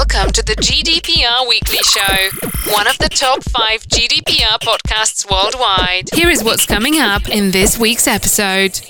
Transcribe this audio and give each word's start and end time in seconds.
Welcome 0.00 0.32
to 0.32 0.42
the 0.42 0.56
GDPR 0.56 1.46
Weekly 1.46 1.82
Show, 1.82 2.72
one 2.72 2.86
of 2.86 2.96
the 2.96 3.10
top 3.10 3.44
five 3.44 3.82
GDPR 3.82 4.58
podcasts 4.58 5.30
worldwide. 5.30 6.08
Here 6.14 6.30
is 6.30 6.42
what's 6.42 6.64
coming 6.64 6.98
up 6.98 7.28
in 7.28 7.50
this 7.50 7.78
week's 7.78 8.06
episode. 8.06 8.80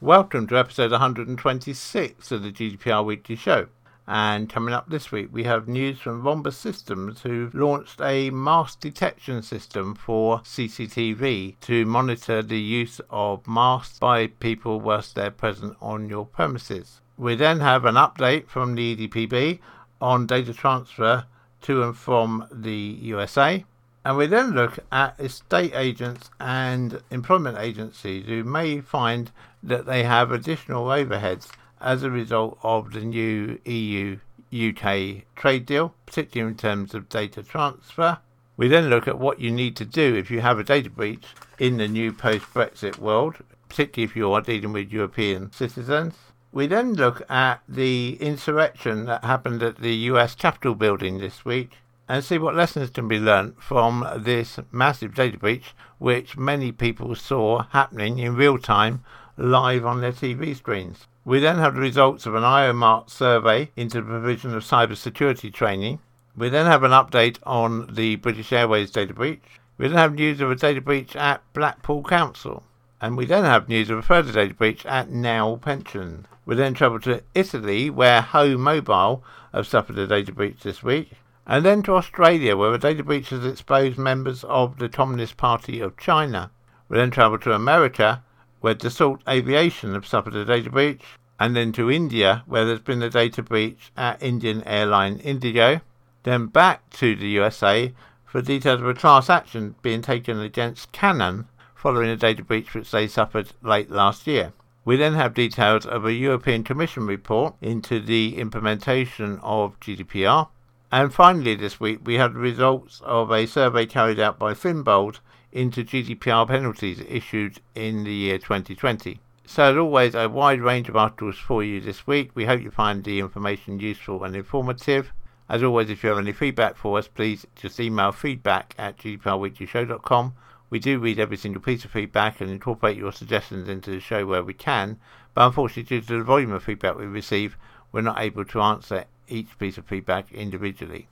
Welcome 0.00 0.46
to 0.46 0.56
episode 0.56 0.92
126 0.92 2.30
of 2.30 2.42
the 2.44 2.52
GDPR 2.52 3.04
Weekly 3.04 3.34
Show. 3.34 3.66
And 4.06 4.48
coming 4.48 4.72
up 4.72 4.88
this 4.88 5.10
week, 5.10 5.30
we 5.32 5.42
have 5.42 5.66
news 5.66 5.98
from 5.98 6.22
Rhombus 6.22 6.56
Systems, 6.56 7.22
who 7.22 7.50
launched 7.52 8.00
a 8.00 8.30
mask 8.30 8.78
detection 8.78 9.42
system 9.42 9.96
for 9.96 10.38
CCTV 10.42 11.58
to 11.62 11.84
monitor 11.84 12.42
the 12.42 12.60
use 12.60 13.00
of 13.10 13.44
masks 13.48 13.98
by 13.98 14.28
people 14.28 14.80
whilst 14.80 15.16
they're 15.16 15.32
present 15.32 15.76
on 15.80 16.08
your 16.08 16.24
premises. 16.24 16.99
We 17.20 17.34
then 17.34 17.60
have 17.60 17.84
an 17.84 17.96
update 17.96 18.48
from 18.48 18.74
the 18.74 18.96
EDPB 18.96 19.58
on 20.00 20.26
data 20.26 20.54
transfer 20.54 21.26
to 21.60 21.82
and 21.82 21.94
from 21.94 22.48
the 22.50 22.72
USA. 22.72 23.66
And 24.06 24.16
we 24.16 24.26
then 24.26 24.52
look 24.52 24.78
at 24.90 25.20
estate 25.20 25.72
agents 25.74 26.30
and 26.40 27.02
employment 27.10 27.58
agencies 27.58 28.24
who 28.24 28.42
may 28.42 28.80
find 28.80 29.32
that 29.62 29.84
they 29.84 30.04
have 30.04 30.32
additional 30.32 30.86
overheads 30.86 31.50
as 31.78 32.02
a 32.02 32.10
result 32.10 32.58
of 32.62 32.94
the 32.94 33.02
new 33.02 33.58
EU 33.66 34.16
UK 34.50 35.26
trade 35.36 35.66
deal, 35.66 35.92
particularly 36.06 36.52
in 36.52 36.56
terms 36.56 36.94
of 36.94 37.10
data 37.10 37.42
transfer. 37.42 38.16
We 38.56 38.66
then 38.68 38.88
look 38.88 39.06
at 39.06 39.18
what 39.18 39.40
you 39.40 39.50
need 39.50 39.76
to 39.76 39.84
do 39.84 40.16
if 40.16 40.30
you 40.30 40.40
have 40.40 40.58
a 40.58 40.64
data 40.64 40.88
breach 40.88 41.26
in 41.58 41.76
the 41.76 41.86
new 41.86 42.14
post 42.14 42.46
Brexit 42.54 42.96
world, 42.96 43.36
particularly 43.68 44.10
if 44.10 44.16
you 44.16 44.32
are 44.32 44.40
dealing 44.40 44.72
with 44.72 44.90
European 44.90 45.52
citizens. 45.52 46.14
We 46.52 46.66
then 46.66 46.94
look 46.94 47.22
at 47.30 47.60
the 47.68 48.16
insurrection 48.20 49.04
that 49.04 49.22
happened 49.22 49.62
at 49.62 49.76
the 49.76 49.94
US 50.10 50.34
Capitol 50.34 50.74
building 50.74 51.18
this 51.18 51.44
week 51.44 51.78
and 52.08 52.24
see 52.24 52.38
what 52.38 52.56
lessons 52.56 52.90
can 52.90 53.06
be 53.06 53.20
learnt 53.20 53.62
from 53.62 54.04
this 54.16 54.58
massive 54.72 55.14
data 55.14 55.38
breach, 55.38 55.76
which 55.98 56.36
many 56.36 56.72
people 56.72 57.14
saw 57.14 57.62
happening 57.70 58.18
in 58.18 58.34
real 58.34 58.58
time 58.58 59.04
live 59.36 59.86
on 59.86 60.00
their 60.00 60.10
TV 60.10 60.56
screens. 60.56 61.06
We 61.24 61.38
then 61.38 61.58
have 61.58 61.74
the 61.76 61.80
results 61.80 62.26
of 62.26 62.34
an 62.34 62.42
IOMART 62.42 63.10
survey 63.10 63.70
into 63.76 63.98
the 63.98 64.08
provision 64.08 64.52
of 64.52 64.64
cybersecurity 64.64 65.52
training. 65.52 66.00
We 66.36 66.48
then 66.48 66.66
have 66.66 66.82
an 66.82 66.90
update 66.90 67.38
on 67.44 67.94
the 67.94 68.16
British 68.16 68.52
Airways 68.52 68.90
data 68.90 69.14
breach. 69.14 69.60
We 69.78 69.86
then 69.86 69.98
have 69.98 70.14
news 70.14 70.40
of 70.40 70.50
a 70.50 70.56
data 70.56 70.80
breach 70.80 71.14
at 71.14 71.44
Blackpool 71.52 72.02
Council. 72.02 72.64
And 73.00 73.16
we 73.16 73.26
then 73.26 73.44
have 73.44 73.68
news 73.68 73.90
of 73.90 73.98
a 73.98 74.02
further 74.02 74.32
data 74.32 74.54
breach 74.54 74.84
at 74.86 75.10
Now 75.10 75.56
Pension. 75.56 76.26
We 76.44 76.54
then 76.54 76.74
travel 76.74 77.00
to 77.00 77.22
Italy, 77.34 77.90
where 77.90 78.20
Ho 78.20 78.58
Mobile 78.58 79.24
have 79.52 79.66
suffered 79.66 79.98
a 79.98 80.06
data 80.06 80.32
breach 80.32 80.60
this 80.62 80.82
week 80.82 81.12
and 81.50 81.64
then 81.64 81.82
to 81.82 81.96
Australia, 81.96 82.56
where 82.56 82.72
a 82.72 82.78
data 82.78 83.02
breach 83.02 83.30
has 83.30 83.44
exposed 83.44 83.98
members 83.98 84.44
of 84.44 84.78
the 84.78 84.88
Communist 84.88 85.36
Party 85.36 85.80
of 85.80 85.96
China. 85.96 86.48
We 86.88 86.96
then 86.96 87.10
travel 87.10 87.38
to 87.40 87.52
America, 87.52 88.22
where 88.60 88.76
Dassault 88.76 89.18
Aviation 89.28 89.94
have 89.94 90.06
suffered 90.06 90.36
a 90.36 90.44
data 90.44 90.70
breach, 90.70 91.02
and 91.40 91.56
then 91.56 91.72
to 91.72 91.90
India, 91.90 92.44
where 92.46 92.64
there's 92.64 92.78
been 92.78 93.02
a 93.02 93.10
data 93.10 93.42
breach 93.42 93.90
at 93.96 94.22
Indian 94.22 94.62
airline 94.62 95.18
Indigo. 95.18 95.80
Then 96.22 96.46
back 96.46 96.88
to 96.90 97.16
the 97.16 97.28
USA 97.28 97.94
for 98.24 98.40
details 98.40 98.80
of 98.80 98.86
a 98.86 98.94
class 98.94 99.28
action 99.28 99.74
being 99.82 100.02
taken 100.02 100.38
against 100.38 100.92
Canon 100.92 101.48
following 101.80 102.10
a 102.10 102.16
data 102.16 102.44
breach 102.44 102.74
which 102.74 102.90
they 102.90 103.06
suffered 103.06 103.48
late 103.62 103.90
last 103.90 104.26
year. 104.26 104.52
We 104.84 104.96
then 104.96 105.14
have 105.14 105.32
details 105.32 105.86
of 105.86 106.04
a 106.04 106.12
European 106.12 106.62
Commission 106.62 107.06
report 107.06 107.54
into 107.62 108.00
the 108.00 108.36
implementation 108.36 109.38
of 109.42 109.80
GDPR. 109.80 110.48
And 110.92 111.14
finally, 111.14 111.54
this 111.54 111.80
week, 111.80 112.00
we 112.04 112.14
had 112.14 112.34
the 112.34 112.38
results 112.38 113.00
of 113.04 113.30
a 113.30 113.46
survey 113.46 113.86
carried 113.86 114.20
out 114.20 114.38
by 114.38 114.52
Finbold 114.52 115.20
into 115.52 115.84
GDPR 115.84 116.46
penalties 116.46 117.02
issued 117.08 117.60
in 117.74 118.04
the 118.04 118.12
year 118.12 118.38
2020. 118.38 119.18
So, 119.46 119.64
as 119.64 119.76
always, 119.76 120.14
a 120.14 120.28
wide 120.28 120.60
range 120.60 120.88
of 120.88 120.96
articles 120.96 121.38
for 121.38 121.64
you 121.64 121.80
this 121.80 122.06
week. 122.06 122.30
We 122.34 122.44
hope 122.44 122.60
you 122.60 122.70
find 122.70 123.02
the 123.02 123.20
information 123.20 123.80
useful 123.80 124.22
and 124.22 124.36
informative. 124.36 125.12
As 125.48 125.62
always, 125.62 125.90
if 125.90 126.04
you 126.04 126.10
have 126.10 126.18
any 126.18 126.32
feedback 126.32 126.76
for 126.76 126.98
us, 126.98 127.08
please 127.08 127.46
just 127.56 127.80
email 127.80 128.12
feedback 128.12 128.74
at 128.78 128.98
gdprweeklyshow.com. 128.98 130.34
We 130.70 130.78
do 130.78 131.00
read 131.00 131.18
every 131.18 131.36
single 131.36 131.60
piece 131.60 131.84
of 131.84 131.90
feedback 131.90 132.40
and 132.40 132.48
incorporate 132.48 132.96
your 132.96 133.12
suggestions 133.12 133.68
into 133.68 133.90
the 133.90 133.98
show 133.98 134.24
where 134.24 134.44
we 134.44 134.54
can, 134.54 134.98
but 135.34 135.46
unfortunately, 135.46 135.98
due 135.98 136.06
to 136.06 136.18
the 136.18 136.24
volume 136.24 136.52
of 136.52 136.62
feedback 136.62 136.96
we 136.96 137.06
receive, 137.06 137.56
we're 137.90 138.02
not 138.02 138.20
able 138.20 138.44
to 138.44 138.60
answer 138.60 139.04
each 139.26 139.58
piece 139.58 139.78
of 139.78 139.86
feedback 139.86 140.32
individually. 140.32 141.08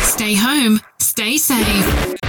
Stay 0.00 0.34
home, 0.34 0.80
stay 0.98 1.38
safe. 1.38 2.27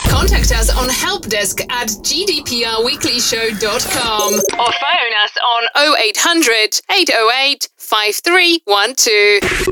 Contact 0.08 0.52
us 0.52 0.76
on 0.76 0.90
helpdesk 0.90 1.62
at 1.70 1.90
gdprweeklyshow.com 1.90 4.34
or 4.34 4.72
phone 4.72 5.14
us 5.24 5.38
on 5.46 5.68
0800 5.76 6.82
808 6.92 7.70
5312. 7.78 9.68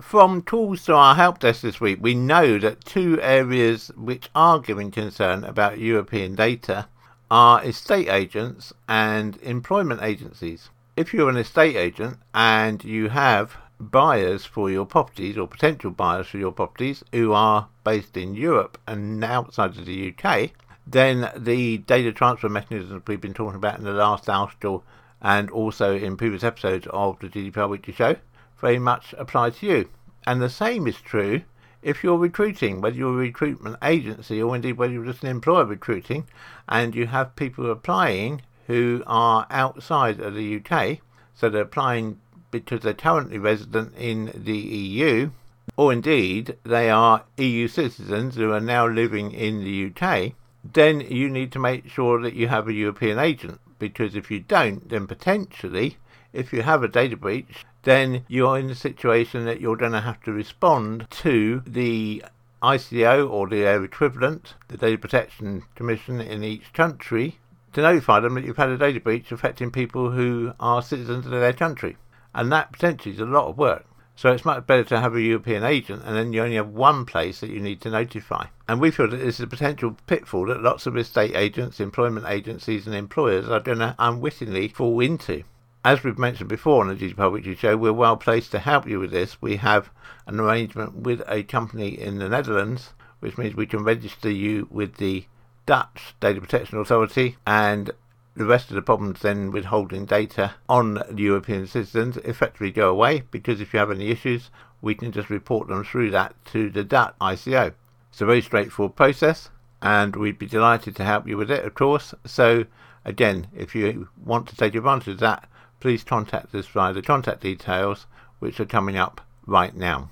From 0.00 0.40
tools 0.42 0.84
to 0.84 0.94
our 0.94 1.14
help 1.14 1.40
desk 1.40 1.60
this 1.62 1.80
week, 1.80 1.98
we 2.00 2.14
know 2.14 2.58
that 2.58 2.84
two 2.84 3.20
areas 3.20 3.90
which 3.96 4.30
are 4.34 4.60
giving 4.60 4.90
concern 4.90 5.44
about 5.44 5.78
European 5.78 6.34
data 6.34 6.88
are 7.30 7.62
estate 7.64 8.08
agents 8.08 8.72
and 8.88 9.36
employment 9.42 10.02
agencies. 10.02 10.70
If 10.96 11.12
you're 11.12 11.28
an 11.28 11.36
estate 11.36 11.76
agent 11.76 12.16
and 12.32 12.82
you 12.82 13.10
have 13.10 13.58
buyers 13.78 14.46
for 14.46 14.70
your 14.70 14.86
properties 14.86 15.36
or 15.36 15.46
potential 15.46 15.90
buyers 15.90 16.26
for 16.26 16.38
your 16.38 16.52
properties 16.52 17.04
who 17.12 17.34
are 17.34 17.68
based 17.84 18.16
in 18.16 18.34
Europe 18.34 18.78
and 18.86 19.22
outside 19.22 19.76
of 19.76 19.84
the 19.84 20.14
UK, 20.14 20.52
then 20.86 21.30
the 21.36 21.76
data 21.76 22.12
transfer 22.12 22.48
mechanisms 22.48 23.02
we've 23.06 23.20
been 23.20 23.34
talking 23.34 23.56
about 23.56 23.78
in 23.78 23.84
the 23.84 23.92
last 23.92 24.30
article 24.30 24.84
and 25.20 25.50
also 25.50 25.94
in 25.94 26.16
previous 26.16 26.42
episodes 26.42 26.86
of 26.94 27.18
the 27.18 27.28
GDPR 27.28 27.68
Weekly 27.68 27.92
Show 27.92 28.16
very 28.58 28.78
much 28.78 29.14
apply 29.18 29.50
to 29.50 29.66
you. 29.66 29.90
And 30.26 30.40
the 30.40 30.48
same 30.48 30.86
is 30.86 31.02
true 31.02 31.42
if 31.82 32.02
you're 32.02 32.16
recruiting, 32.16 32.80
whether 32.80 32.96
you're 32.96 33.12
a 33.12 33.16
recruitment 33.16 33.76
agency 33.82 34.40
or 34.40 34.56
indeed 34.56 34.78
whether 34.78 34.94
you're 34.94 35.04
just 35.04 35.24
an 35.24 35.28
employer 35.28 35.66
recruiting, 35.66 36.26
and 36.70 36.94
you 36.94 37.06
have 37.08 37.36
people 37.36 37.70
applying 37.70 38.40
who 38.66 39.02
are 39.06 39.46
outside 39.50 40.20
of 40.20 40.34
the 40.34 40.60
UK, 40.60 40.98
so 41.34 41.48
they're 41.48 41.62
applying 41.62 42.18
because 42.50 42.80
they're 42.80 42.94
currently 42.94 43.38
resident 43.38 43.94
in 43.96 44.32
the 44.34 44.56
EU, 44.56 45.30
or 45.76 45.92
indeed 45.92 46.56
they 46.64 46.88
are 46.88 47.24
EU 47.36 47.68
citizens 47.68 48.36
who 48.36 48.52
are 48.52 48.60
now 48.60 48.86
living 48.86 49.32
in 49.32 49.64
the 49.64 49.90
UK, 49.90 50.32
then 50.64 51.00
you 51.00 51.28
need 51.28 51.52
to 51.52 51.58
make 51.58 51.88
sure 51.88 52.20
that 52.22 52.34
you 52.34 52.48
have 52.48 52.68
a 52.68 52.72
European 52.72 53.18
agent, 53.18 53.60
because 53.78 54.14
if 54.14 54.30
you 54.30 54.40
don't, 54.40 54.88
then 54.88 55.06
potentially, 55.06 55.98
if 56.32 56.52
you 56.52 56.62
have 56.62 56.82
a 56.82 56.88
data 56.88 57.16
breach, 57.16 57.64
then 57.82 58.24
you're 58.26 58.58
in 58.58 58.70
a 58.70 58.74
situation 58.74 59.44
that 59.44 59.60
you're 59.60 59.76
going 59.76 59.92
to 59.92 60.00
have 60.00 60.20
to 60.22 60.32
respond 60.32 61.06
to 61.10 61.62
the 61.66 62.24
ICO 62.62 63.30
or 63.30 63.48
their 63.48 63.84
equivalent, 63.84 64.54
the 64.68 64.76
Data 64.76 64.98
Protection 64.98 65.62
Commission 65.74 66.20
in 66.20 66.42
each 66.42 66.72
country, 66.72 67.38
to 67.76 67.82
notify 67.82 68.20
them 68.20 68.34
that 68.34 68.44
you've 68.44 68.56
had 68.56 68.70
a 68.70 68.78
data 68.78 68.98
breach 68.98 69.30
affecting 69.30 69.70
people 69.70 70.10
who 70.10 70.50
are 70.58 70.80
citizens 70.80 71.26
of 71.26 71.30
their 71.30 71.52
country. 71.52 71.94
And 72.34 72.50
that 72.50 72.72
potentially 72.72 73.14
is 73.14 73.20
a 73.20 73.26
lot 73.26 73.48
of 73.48 73.58
work. 73.58 73.84
So 74.14 74.32
it's 74.32 74.46
much 74.46 74.66
better 74.66 74.84
to 74.84 75.00
have 75.00 75.14
a 75.14 75.20
European 75.20 75.62
agent 75.62 76.02
and 76.06 76.16
then 76.16 76.32
you 76.32 76.42
only 76.42 76.56
have 76.56 76.70
one 76.70 77.04
place 77.04 77.40
that 77.40 77.50
you 77.50 77.60
need 77.60 77.82
to 77.82 77.90
notify. 77.90 78.46
And 78.66 78.80
we 78.80 78.90
feel 78.90 79.10
that 79.10 79.18
this 79.18 79.34
is 79.34 79.40
a 79.40 79.46
potential 79.46 79.94
pitfall 80.06 80.46
that 80.46 80.62
lots 80.62 80.86
of 80.86 80.96
estate 80.96 81.36
agents, 81.36 81.78
employment 81.78 82.24
agencies 82.26 82.86
and 82.86 82.96
employers 82.96 83.46
are 83.46 83.60
going 83.60 83.80
to 83.80 83.94
unwittingly 83.98 84.68
fall 84.68 84.98
into. 85.00 85.44
As 85.84 86.02
we've 86.02 86.18
mentioned 86.18 86.48
before 86.48 86.80
on 86.80 86.88
the 86.88 86.94
GDPR 86.94 87.30
Weekly 87.30 87.56
Show, 87.56 87.76
we're 87.76 87.92
well 87.92 88.16
placed 88.16 88.52
to 88.52 88.58
help 88.58 88.88
you 88.88 89.00
with 89.00 89.10
this. 89.10 89.42
We 89.42 89.56
have 89.56 89.90
an 90.26 90.40
arrangement 90.40 90.96
with 90.96 91.22
a 91.28 91.42
company 91.42 91.88
in 91.88 92.20
the 92.20 92.30
Netherlands, 92.30 92.94
which 93.20 93.36
means 93.36 93.54
we 93.54 93.66
can 93.66 93.84
register 93.84 94.30
you 94.30 94.66
with 94.70 94.94
the 94.94 95.26
Dutch 95.66 96.14
Data 96.20 96.40
Protection 96.40 96.78
Authority 96.78 97.36
and 97.46 97.90
the 98.36 98.44
rest 98.44 98.70
of 98.70 98.76
the 98.76 98.82
problems 98.82 99.20
then 99.20 99.50
with 99.50 99.66
holding 99.66 100.04
data 100.04 100.54
on 100.68 101.02
European 101.16 101.66
citizens 101.66 102.16
effectively 102.18 102.70
go 102.70 102.90
away 102.90 103.24
because 103.30 103.60
if 103.60 103.72
you 103.72 103.78
have 103.78 103.90
any 103.90 104.10
issues, 104.10 104.50
we 104.80 104.94
can 104.94 105.10
just 105.10 105.30
report 105.30 105.68
them 105.68 105.82
through 105.82 106.10
that 106.10 106.34
to 106.46 106.70
the 106.70 106.84
Dutch 106.84 107.14
ICO. 107.20 107.72
It's 108.10 108.20
a 108.20 108.26
very 108.26 108.42
straightforward 108.42 108.94
process 108.94 109.50
and 109.82 110.14
we'd 110.14 110.38
be 110.38 110.46
delighted 110.46 110.94
to 110.96 111.04
help 111.04 111.26
you 111.26 111.36
with 111.36 111.50
it, 111.50 111.64
of 111.64 111.74
course. 111.74 112.14
So, 112.24 112.66
again, 113.04 113.48
if 113.54 113.74
you 113.74 114.08
want 114.24 114.48
to 114.48 114.56
take 114.56 114.74
advantage 114.74 115.08
of 115.08 115.20
that, 115.20 115.48
please 115.80 116.04
contact 116.04 116.54
us 116.54 116.66
via 116.66 116.92
the 116.92 117.02
contact 117.02 117.40
details 117.40 118.06
which 118.38 118.60
are 118.60 118.66
coming 118.66 118.96
up 118.96 119.20
right 119.46 119.74
now. 119.74 120.10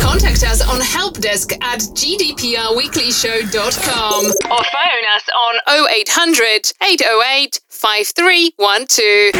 Contact 0.00 0.42
us 0.44 0.62
on 0.66 0.80
helpdesk 0.80 1.52
at 1.62 1.80
gdprweeklyshow.com 1.80 4.24
or 4.24 4.64
phone 4.64 5.04
us 5.14 5.28
on 5.36 5.58
0800 5.68 6.72
808 6.82 7.60
5312. 7.68 9.34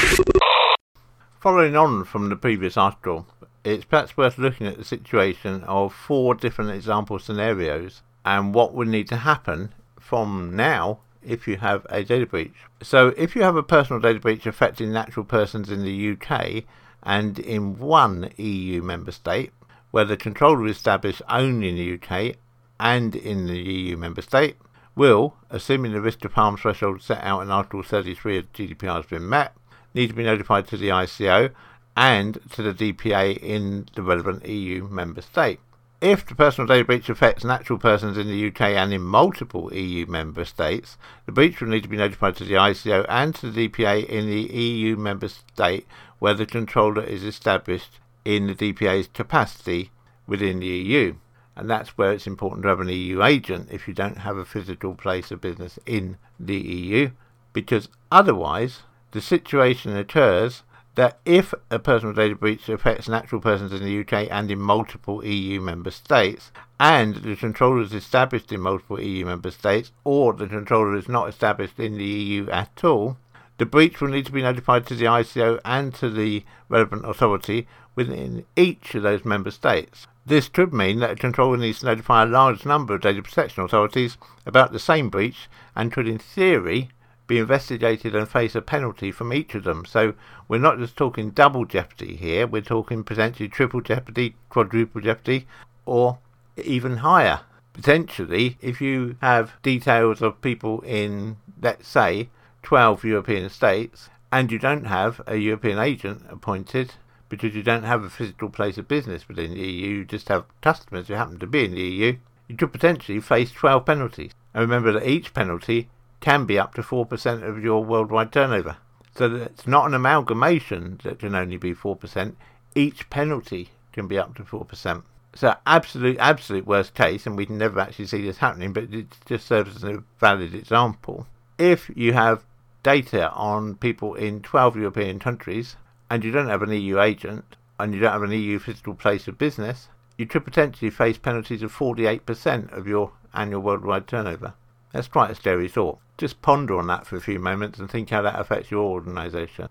Following 1.40 1.76
on 1.76 2.04
from 2.04 2.28
the 2.28 2.36
previous 2.36 2.76
article, 2.76 3.26
it's 3.64 3.84
perhaps 3.84 4.16
worth 4.16 4.38
looking 4.38 4.66
at 4.66 4.76
the 4.76 4.84
situation 4.84 5.62
of 5.64 5.94
four 5.94 6.34
different 6.34 6.70
example 6.70 7.18
scenarios 7.18 8.02
and 8.24 8.54
what 8.54 8.74
would 8.74 8.88
need 8.88 9.08
to 9.08 9.16
happen 9.16 9.74
from 9.98 10.54
now 10.54 10.98
if 11.22 11.46
you 11.46 11.56
have 11.56 11.86
a 11.90 12.04
data 12.04 12.26
breach. 12.26 12.54
So, 12.82 13.08
if 13.16 13.36
you 13.36 13.42
have 13.42 13.56
a 13.56 13.62
personal 13.62 14.00
data 14.00 14.20
breach 14.20 14.46
affecting 14.46 14.92
natural 14.92 15.24
persons 15.24 15.70
in 15.70 15.84
the 15.84 16.12
UK 16.12 16.64
and 17.02 17.38
in 17.38 17.78
one 17.78 18.30
EU 18.36 18.82
member 18.82 19.12
state, 19.12 19.52
where 19.98 20.04
the 20.04 20.16
controller 20.16 20.64
is 20.68 20.76
established 20.76 21.20
only 21.28 21.70
in 21.70 21.74
the 21.74 21.94
UK 21.94 22.36
and 22.78 23.16
in 23.16 23.46
the 23.46 23.58
EU 23.58 23.96
member 23.96 24.22
state, 24.22 24.54
will, 24.94 25.34
assuming 25.50 25.90
the 25.90 26.00
risk 26.00 26.20
to 26.20 26.28
harm 26.28 26.56
threshold 26.56 27.02
set 27.02 27.20
out 27.24 27.40
in 27.40 27.50
Article 27.50 27.82
33 27.82 28.38
of 28.38 28.52
GDPR 28.52 28.94
has 28.94 29.06
been 29.06 29.28
met, 29.28 29.56
need 29.94 30.06
to 30.06 30.14
be 30.14 30.22
notified 30.22 30.68
to 30.68 30.76
the 30.76 30.90
ICO 30.90 31.50
and 31.96 32.38
to 32.52 32.62
the 32.62 32.92
DPA 32.92 33.38
in 33.38 33.88
the 33.96 34.02
relevant 34.04 34.46
EU 34.46 34.86
member 34.86 35.20
state. 35.20 35.58
If 36.00 36.24
the 36.24 36.36
personal 36.36 36.68
data 36.68 36.84
breach 36.84 37.08
affects 37.08 37.42
natural 37.42 37.80
persons 37.80 38.16
in 38.16 38.28
the 38.28 38.46
UK 38.46 38.60
and 38.60 38.92
in 38.92 39.02
multiple 39.02 39.74
EU 39.74 40.06
member 40.06 40.44
states, 40.44 40.96
the 41.26 41.32
breach 41.32 41.60
will 41.60 41.70
need 41.70 41.82
to 41.82 41.88
be 41.88 41.96
notified 41.96 42.36
to 42.36 42.44
the 42.44 42.54
ICO 42.54 43.04
and 43.08 43.34
to 43.34 43.50
the 43.50 43.68
DPA 43.68 44.06
in 44.06 44.28
the 44.28 44.42
EU 44.42 44.94
member 44.94 45.26
state 45.26 45.88
where 46.20 46.34
the 46.34 46.46
controller 46.46 47.02
is 47.02 47.24
established 47.24 47.98
in 48.28 48.46
the 48.46 48.54
DPA's 48.54 49.08
capacity 49.08 49.90
within 50.26 50.60
the 50.60 50.66
EU. 50.66 51.14
And 51.56 51.68
that's 51.68 51.96
where 51.96 52.12
it's 52.12 52.26
important 52.26 52.62
to 52.62 52.68
have 52.68 52.78
an 52.78 52.90
EU 52.90 53.24
agent 53.24 53.70
if 53.72 53.88
you 53.88 53.94
don't 53.94 54.18
have 54.18 54.36
a 54.36 54.44
physical 54.44 54.94
place 54.94 55.30
of 55.30 55.40
business 55.40 55.78
in 55.86 56.18
the 56.38 56.58
EU, 56.58 57.10
because 57.54 57.88
otherwise 58.12 58.80
the 59.12 59.22
situation 59.22 59.96
occurs 59.96 60.62
that 60.94 61.20
if 61.24 61.54
a 61.70 61.78
personal 61.78 62.12
data 62.12 62.34
breach 62.34 62.68
affects 62.68 63.08
natural 63.08 63.40
persons 63.40 63.72
in 63.72 63.82
the 63.82 64.00
UK 64.00 64.28
and 64.30 64.50
in 64.50 64.60
multiple 64.60 65.24
EU 65.24 65.58
member 65.62 65.90
states, 65.90 66.52
and 66.78 67.14
the 67.16 67.34
controller 67.34 67.80
is 67.80 67.94
established 67.94 68.52
in 68.52 68.60
multiple 68.60 69.00
EU 69.00 69.24
member 69.24 69.50
states, 69.50 69.90
or 70.04 70.34
the 70.34 70.46
controller 70.46 70.94
is 70.96 71.08
not 71.08 71.30
established 71.30 71.80
in 71.80 71.96
the 71.96 72.04
EU 72.04 72.50
at 72.50 72.84
all, 72.84 73.16
the 73.56 73.66
breach 73.66 74.00
will 74.00 74.08
need 74.08 74.26
to 74.26 74.32
be 74.32 74.42
notified 74.42 74.86
to 74.86 74.94
the 74.94 75.06
ICO 75.06 75.58
and 75.64 75.94
to 75.94 76.08
the 76.10 76.44
relevant 76.68 77.08
authority 77.08 77.66
within 77.98 78.44
each 78.54 78.94
of 78.94 79.02
those 79.02 79.24
member 79.24 79.50
states. 79.50 80.06
This 80.24 80.48
could 80.48 80.72
mean 80.72 81.00
that 81.00 81.10
a 81.10 81.16
controller 81.16 81.56
needs 81.56 81.80
to 81.80 81.86
notify 81.86 82.22
a 82.22 82.26
large 82.26 82.64
number 82.64 82.94
of 82.94 83.00
data 83.00 83.20
protection 83.20 83.64
authorities 83.64 84.16
about 84.46 84.70
the 84.70 84.78
same 84.78 85.10
breach 85.10 85.48
and 85.74 85.90
could, 85.90 86.06
in 86.06 86.18
theory, 86.18 86.90
be 87.26 87.38
investigated 87.38 88.14
and 88.14 88.28
face 88.28 88.54
a 88.54 88.62
penalty 88.62 89.10
from 89.10 89.32
each 89.32 89.56
of 89.56 89.64
them. 89.64 89.84
So 89.84 90.14
we're 90.46 90.60
not 90.60 90.78
just 90.78 90.96
talking 90.96 91.30
double 91.30 91.64
jeopardy 91.64 92.14
here, 92.14 92.46
we're 92.46 92.62
talking 92.62 93.02
potentially 93.02 93.48
triple 93.48 93.80
jeopardy, 93.80 94.36
quadruple 94.48 95.00
jeopardy, 95.00 95.48
or 95.84 96.20
even 96.56 96.98
higher. 96.98 97.40
Potentially, 97.72 98.58
if 98.60 98.80
you 98.80 99.16
have 99.20 99.60
details 99.62 100.22
of 100.22 100.40
people 100.40 100.82
in, 100.82 101.38
let's 101.60 101.88
say, 101.88 102.28
12 102.62 103.02
European 103.02 103.50
states, 103.50 104.08
and 104.30 104.52
you 104.52 104.60
don't 104.60 104.86
have 104.86 105.20
a 105.26 105.34
European 105.34 105.80
agent 105.80 106.24
appointed 106.30 106.94
because 107.28 107.54
you 107.54 107.62
don't 107.62 107.84
have 107.84 108.02
a 108.02 108.10
physical 108.10 108.48
place 108.48 108.78
of 108.78 108.88
business 108.88 109.28
within 109.28 109.52
the 109.52 109.60
EU, 109.60 109.88
you 109.88 110.04
just 110.04 110.28
have 110.28 110.44
customers 110.60 111.08
who 111.08 111.14
happen 111.14 111.38
to 111.38 111.46
be 111.46 111.64
in 111.64 111.74
the 111.74 111.82
EU, 111.82 112.16
you 112.48 112.56
could 112.56 112.72
potentially 112.72 113.20
face 113.20 113.52
12 113.52 113.84
penalties. 113.84 114.32
And 114.54 114.62
remember 114.62 114.92
that 114.92 115.08
each 115.08 115.34
penalty 115.34 115.88
can 116.20 116.46
be 116.46 116.58
up 116.58 116.74
to 116.74 116.82
4% 116.82 117.48
of 117.48 117.62
your 117.62 117.84
worldwide 117.84 118.32
turnover. 118.32 118.78
So 119.14 119.28
that 119.28 119.42
it's 119.42 119.66
not 119.66 119.86
an 119.86 119.94
amalgamation 119.94 121.00
that 121.04 121.18
can 121.18 121.34
only 121.34 121.56
be 121.56 121.74
4%. 121.74 122.34
Each 122.74 123.08
penalty 123.10 123.70
can 123.92 124.06
be 124.06 124.18
up 124.18 124.34
to 124.36 124.42
4%. 124.42 125.02
So 125.34 125.54
absolute, 125.66 126.16
absolute 126.18 126.66
worst 126.66 126.94
case, 126.94 127.26
and 127.26 127.36
we 127.36 127.46
can 127.46 127.58
never 127.58 127.80
actually 127.80 128.06
see 128.06 128.22
this 128.22 128.38
happening, 128.38 128.72
but 128.72 128.84
it 128.92 129.06
just 129.26 129.46
serves 129.46 129.76
as 129.76 129.84
a 129.84 130.02
valid 130.18 130.54
example. 130.54 131.26
If 131.58 131.90
you 131.94 132.12
have 132.14 132.44
data 132.82 133.30
on 133.32 133.74
people 133.74 134.14
in 134.14 134.40
12 134.40 134.76
European 134.76 135.18
countries 135.18 135.76
and 136.10 136.24
you 136.24 136.30
don't 136.30 136.48
have 136.48 136.62
an 136.62 136.72
EU 136.72 137.00
agent 137.00 137.56
and 137.78 137.94
you 137.94 138.00
don't 138.00 138.12
have 138.12 138.22
an 138.22 138.32
EU 138.32 138.58
physical 138.58 138.94
place 138.94 139.28
of 139.28 139.38
business, 139.38 139.88
you 140.16 140.26
could 140.26 140.44
potentially 140.44 140.90
face 140.90 141.18
penalties 141.18 141.62
of 141.62 141.72
48% 141.72 142.76
of 142.76 142.88
your 142.88 143.12
annual 143.34 143.62
worldwide 143.62 144.06
turnover. 144.06 144.54
That's 144.92 145.08
quite 145.08 145.30
a 145.30 145.34
scary 145.34 145.68
thought. 145.68 145.98
Just 146.16 146.42
ponder 146.42 146.78
on 146.78 146.86
that 146.88 147.06
for 147.06 147.16
a 147.16 147.20
few 147.20 147.38
moments 147.38 147.78
and 147.78 147.90
think 147.90 148.10
how 148.10 148.22
that 148.22 148.38
affects 148.38 148.70
your 148.70 148.84
organisation. 148.84 149.68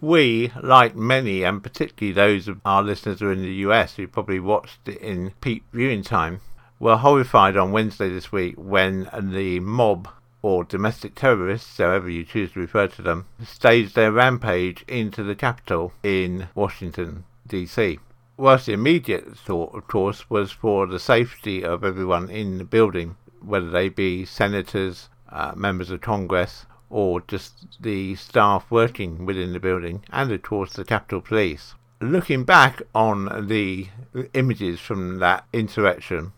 We, 0.00 0.52
like 0.62 0.94
many, 0.94 1.42
and 1.42 1.60
particularly 1.60 2.12
those 2.12 2.46
of 2.46 2.60
our 2.64 2.84
listeners 2.84 3.18
who 3.18 3.28
are 3.28 3.32
in 3.32 3.42
the 3.42 3.54
US 3.66 3.96
who 3.96 4.06
probably 4.06 4.38
watched 4.38 4.86
it 4.86 4.98
in 4.98 5.32
peak 5.40 5.64
viewing 5.72 6.02
time, 6.02 6.40
were 6.78 6.98
horrified 6.98 7.56
on 7.56 7.72
Wednesday 7.72 8.08
this 8.08 8.30
week 8.30 8.54
when 8.56 9.10
the 9.20 9.58
mob 9.58 10.08
or 10.42 10.64
domestic 10.64 11.14
terrorists, 11.14 11.78
however 11.78 12.08
you 12.08 12.24
choose 12.24 12.52
to 12.52 12.60
refer 12.60 12.86
to 12.86 13.02
them, 13.02 13.26
staged 13.44 13.94
their 13.94 14.12
rampage 14.12 14.84
into 14.88 15.22
the 15.22 15.34
Capitol 15.34 15.92
in 16.02 16.48
Washington, 16.54 17.24
D.C 17.46 17.98
whilst 18.38 18.66
the 18.66 18.72
immediate 18.72 19.36
thought, 19.36 19.74
of 19.74 19.86
course, 19.88 20.30
was 20.30 20.52
for 20.52 20.86
the 20.86 20.98
safety 20.98 21.64
of 21.64 21.84
everyone 21.84 22.30
in 22.30 22.56
the 22.56 22.64
building, 22.64 23.16
whether 23.40 23.68
they 23.68 23.88
be 23.88 24.24
senators, 24.24 25.10
uh, 25.30 25.52
members 25.56 25.90
of 25.90 26.00
Congress, 26.00 26.64
or 26.88 27.20
just 27.22 27.82
the 27.82 28.14
staff 28.14 28.70
working 28.70 29.26
within 29.26 29.52
the 29.52 29.60
building, 29.60 30.02
and 30.10 30.30
of 30.30 30.40
course 30.40 30.72
the 30.72 30.84
Capitol 30.84 31.20
Police. 31.20 31.74
Looking 32.00 32.44
back 32.44 32.80
on 32.94 33.48
the 33.48 33.88
images 34.32 34.78
from 34.78 35.18
that 35.18 35.44
insurrection, 35.52 36.32